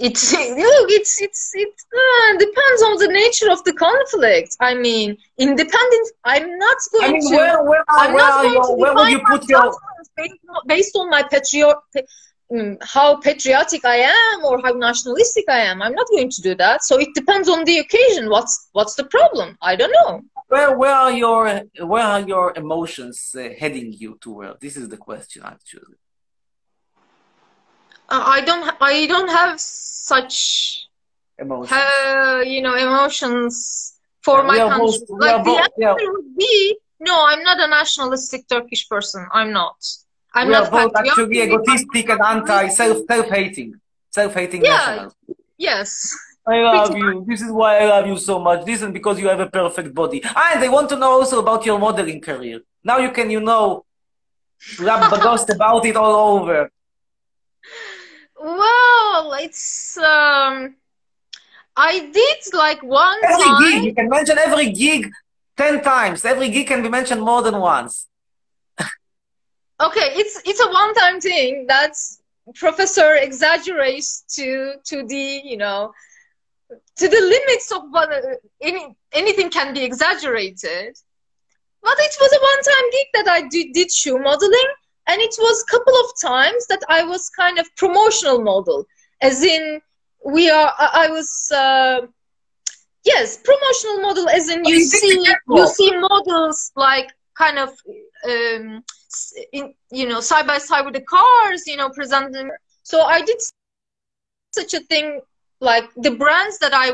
[0.00, 4.56] It's look, it's it's it uh, depends on the nature of the conflict.
[4.58, 6.06] I mean, independent.
[6.24, 7.36] I'm not going I mean, to.
[7.36, 9.76] where where are, I'm where not going your, to where would you put your?
[10.66, 11.76] based on, my patriot,
[12.50, 15.82] mm, how patriotic I am or how nationalistic I am.
[15.82, 16.82] I'm not going to do that.
[16.82, 18.30] So it depends on the occasion.
[18.30, 19.58] What's what's the problem?
[19.60, 20.22] I don't know.
[20.48, 24.60] Where where are your where are your emotions uh, heading you toward?
[24.60, 25.96] This is the question actually.
[28.10, 28.64] Uh, I don't.
[28.80, 30.86] I don't have such
[31.38, 31.72] Emotions.
[31.72, 33.54] uh, you know emotions
[34.26, 34.78] for Yeah, my country.
[34.78, 35.94] both- like the both- answer yeah.
[36.14, 36.54] would be
[37.08, 37.14] no.
[37.30, 39.26] I'm not a nationalistic Turkish person.
[39.32, 39.76] I'm not.
[40.34, 43.70] I'm we not are both actually egotistic and anti self self hating
[44.10, 44.76] self hating Yeah.
[44.76, 45.14] nationals.
[45.68, 45.90] Yes.
[46.46, 47.24] I love you.
[47.28, 48.64] This is why I love you so much.
[48.64, 50.18] This is because you have a perfect body.
[50.24, 52.58] Ah, and they want to know also about your modeling career.
[52.82, 53.84] Now you can, you know,
[54.80, 56.70] rap ghost about it all over.
[58.40, 60.76] Well, it's um.
[61.76, 63.62] I did like one Every time.
[63.62, 65.10] gig, you can mention every gig
[65.56, 66.24] ten times.
[66.24, 68.06] Every gig can be mentioned more than once.
[69.80, 71.94] Okay, it's it's a one-time thing that
[72.54, 75.92] professor exaggerates to to the you know
[76.96, 78.20] to the limits of what uh,
[78.60, 80.96] any anything can be exaggerated.
[81.82, 84.70] But it was a one-time gig that I did, did shoe modeling,
[85.06, 88.86] and it was a couple of times that I was kind of promotional model,
[89.20, 89.80] as in
[90.24, 90.72] we are.
[90.78, 91.52] I, I was.
[91.54, 92.06] Uh,
[93.04, 97.70] yes, promotional model, as in you see you see models like kind of
[98.24, 98.84] um,
[99.52, 102.50] in, you know side by side with the cars, you know, presenting.
[102.82, 103.40] So I did
[104.52, 105.20] such a thing
[105.60, 106.92] like the brands that I,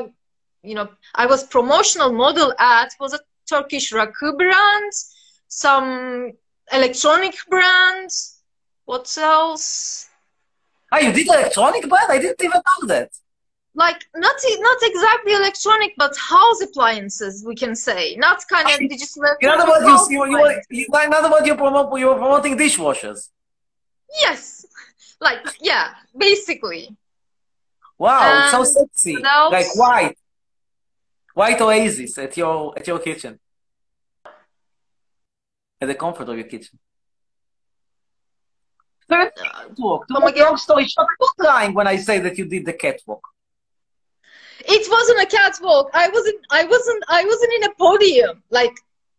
[0.63, 4.93] you know, I was promotional model at was a Turkish Rakı brand,
[5.49, 6.33] some
[6.73, 8.11] electronic brand.
[8.85, 10.09] What else?
[10.93, 12.11] Oh, you did electronic brand?
[12.11, 13.11] I didn't even know that.
[13.75, 18.17] Like not not exactly electronic, but house appliances, we can say.
[18.17, 19.25] Not kind of ah, digital.
[19.41, 22.57] In other words, you, you, you, you, in other words, you promote, you were promoting
[22.57, 23.29] dishwashers.
[24.19, 24.65] Yes,
[25.21, 26.97] like yeah, basically.
[27.99, 29.17] Wow, so sexy.
[29.17, 30.17] Like white.
[31.35, 33.39] White oasis at your at your kitchen.
[35.81, 36.79] At the comfort of your kitchen.
[39.09, 40.07] Very catwalk.
[40.09, 42.67] To make a long story short, I'm not lying when I say that you did
[42.67, 43.23] the catwalk.
[44.61, 45.91] It wasn't a catwalk.
[45.95, 46.41] I wasn't.
[46.51, 47.05] I wasn't.
[47.09, 48.43] I wasn't in a podium.
[48.51, 48.77] Like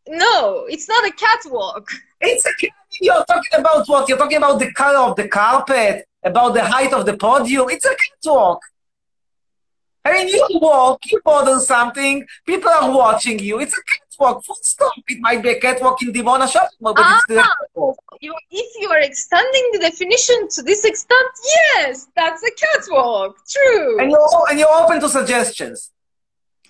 [0.07, 1.89] no, it's not a catwalk.
[2.21, 2.51] It's a
[3.01, 4.09] You're talking about what?
[4.09, 7.69] You're talking about the color of the carpet, about the height of the podium.
[7.69, 8.61] It's a catwalk.
[10.03, 13.59] I mean, you walk, you model something, people are watching you.
[13.59, 13.81] It's a
[14.17, 14.93] catwalk, full stop.
[15.07, 17.97] It might be a catwalk in Dimona shopping mall, but it's Ah, catwalk.
[18.21, 23.37] you, if you are extending the definition to this extent, yes, that's a catwalk.
[23.49, 23.99] True.
[23.99, 25.91] And you're, and you're open to suggestions.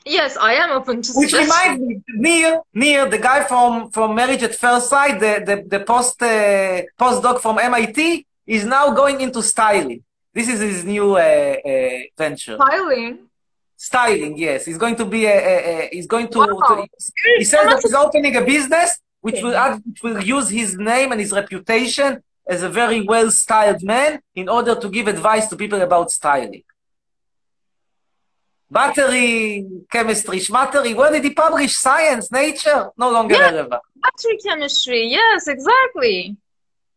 [0.05, 1.51] yes, I am open to Which suggestions.
[1.51, 5.83] reminds me, Neil, Neil, the guy from, from Marriage at First Sight, the, the, the
[5.83, 10.03] post, uh, postdoc from MIT, is now going into styling.
[10.33, 12.55] This is his new uh, uh, venture.
[12.55, 13.26] Styling.
[13.79, 14.65] Styling, yes.
[14.65, 15.55] He's going to be a, a,
[15.85, 16.45] a he's going to, Wow.
[16.67, 16.87] to-
[17.37, 21.11] he says that he's opening a business which will add, which will use his name
[21.11, 25.55] and his reputation as a very well styled man in order to give advice to
[25.55, 26.63] people about styling.
[28.69, 31.77] Battery, chemistry, schmattery, where did he publish?
[31.77, 32.89] Science, nature?
[32.97, 33.41] No longer Yeah.
[33.51, 33.81] relevant.
[33.95, 35.07] Battery chemistry.
[35.07, 36.35] Yes, exactly.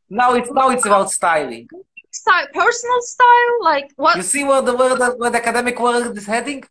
[0.09, 1.68] Now it's now it's about styling
[2.12, 4.16] Style, personal style, like what?
[4.18, 6.64] You see where the where the, where the academic world is heading?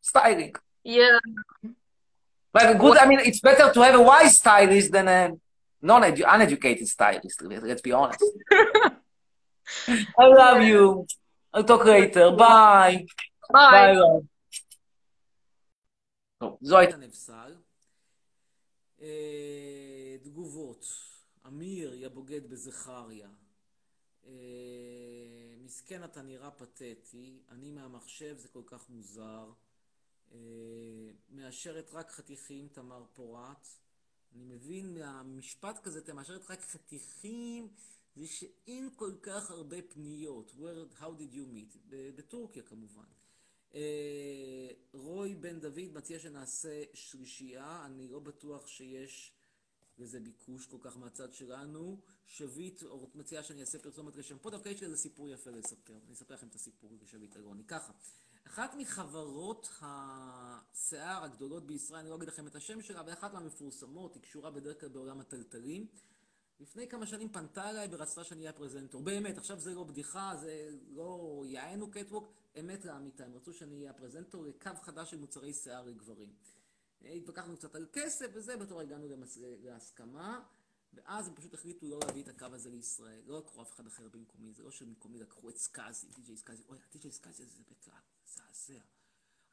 [0.00, 0.54] Styling.
[0.84, 1.18] Yeah.
[2.52, 5.32] But good, I mean, it's better to have a wise stylist than a
[5.80, 7.40] non uneducated stylist.
[7.42, 8.22] Let's be honest.
[9.88, 11.06] I love you.
[11.54, 12.30] I'll talk later.
[12.32, 13.06] Bye.
[13.50, 13.94] Bye.
[13.94, 14.24] love.
[16.38, 17.56] טוב, זו הייתה נבסל.
[19.02, 20.86] אה, תגובות.
[21.46, 23.25] אמיר, יא בוגד בזכריה.
[25.87, 27.39] מסכן, אתה נראה פתטי.
[27.49, 29.51] אני מהמחשב, זה כל כך מוזר.
[30.31, 30.37] אה,
[31.29, 33.67] מאשרת רק חתיכים, תמר פורת.
[34.35, 37.67] אני מבין מהמשפט כזה, אתה מאשרת רק חתיכים,
[38.15, 40.51] זה שאין כל כך הרבה פניות.
[40.57, 41.77] Where, how did you meet?
[41.89, 43.07] בטורקיה כמובן.
[43.75, 49.36] אה, רוי בן דוד מציע שנעשה שלישייה, אני לא בטוח שיש
[49.97, 51.97] לזה ביקוש כל כך מהצד שלנו.
[52.25, 54.37] שביט אור- מציעה שאני אעשה פרסומת לשם.
[54.37, 55.93] פה דווקא יש לי איזה סיפור יפה לספר.
[56.05, 57.63] אני אספר לכם את הסיפור לשביט אלוני.
[57.63, 57.93] ככה,
[58.47, 64.15] אחת מחברות השיער הגדולות בישראל, אני לא אגיד לכם את השם שלה, אבל אחת מהמפורסמות,
[64.15, 65.87] היא קשורה בדרך כלל בעולם הטלטלים.
[66.59, 69.01] לפני כמה שנים פנתה אליי ורצתה שאני אהיה הפרזנטור.
[69.01, 72.27] באמת, עכשיו זה לא בדיחה, זה לא יענו קטווק,
[72.59, 73.25] אמת לאמיתה.
[73.25, 76.33] הם רצו שאני אהיה הפרזנטור לקו חדש של מוצרי שיער לגברים.
[77.01, 79.37] התווכחנו קצת על כסף וזה, בתור הגענו למס...
[79.41, 80.39] להסכמה,
[80.93, 83.21] ואז הם פשוט החליטו לא להביא את הקו הזה לישראל.
[83.25, 86.63] לא לקחו אף אחד אחר במקומי, זה לא שבמקומי לקחו את סקאזי, די.ג'יי סקאזי.
[86.69, 88.81] אוי, די.ג'יי סקאזי הזה זה בכלל, מזעזע.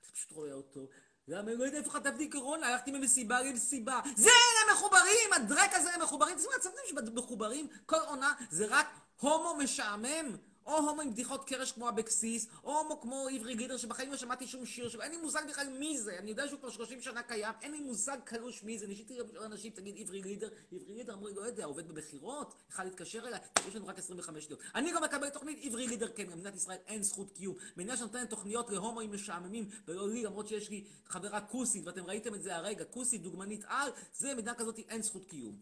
[0.01, 0.89] אתה פשוט רואה אותו.
[1.29, 4.01] למה לא יודע איפה חטפתי קורונה, הלכתי ממסיבה למסיבה.
[4.17, 6.37] זה אלה מחוברים, הדרק הזה הם מחוברים.
[6.37, 8.87] תשימו לעצמכם שמחוברים, כל עונה זה רק
[9.21, 10.37] הומו משעמם.
[10.67, 14.47] או הומו עם בדיחות קרש כמו אבקסיס, או הומו כמו עברי גידר שבחיים לא שמעתי
[14.47, 17.23] שום שיר שלו, אין לי מושג בכלל מי זה, אני יודע שהוא כבר 30 שנה
[17.23, 21.15] קיים, אין לי מושג קלוש מי זה, ניסיתי לשאול אנשים, תגיד עברי לידר, עברי לידר
[21.15, 24.61] אמרו לי, לא יודע, עובד במכירות, אחד להתקשר אליי, יש לנו רק 25 שניות.
[24.75, 27.55] אני לא מקבל תוכנית עברי לידר, כן, במדינת ישראל אין זכות קיום.
[27.77, 32.43] מדינה שנותנת תוכניות להומואים משעממים, ולא לי, למרות שיש לי חברה כוסית, ואתם ראיתם את
[32.43, 35.57] זה הרגע, כוסית, דוגמנית על, זה מדינה כזאת אין זכות קיום.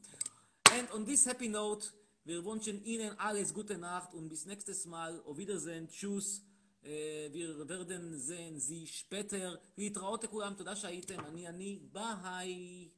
[0.69, 5.21] And on this happy note, wir wünschen Ihnen alles gute Nacht und bis nächstes Mal.
[5.23, 6.43] Auf Wiedersehen, tschüss.
[6.85, 9.59] אה, wir werden sehen Sie später.
[9.79, 12.89] להתראות לכולם, תודה שהייתם, אני אני, ביי.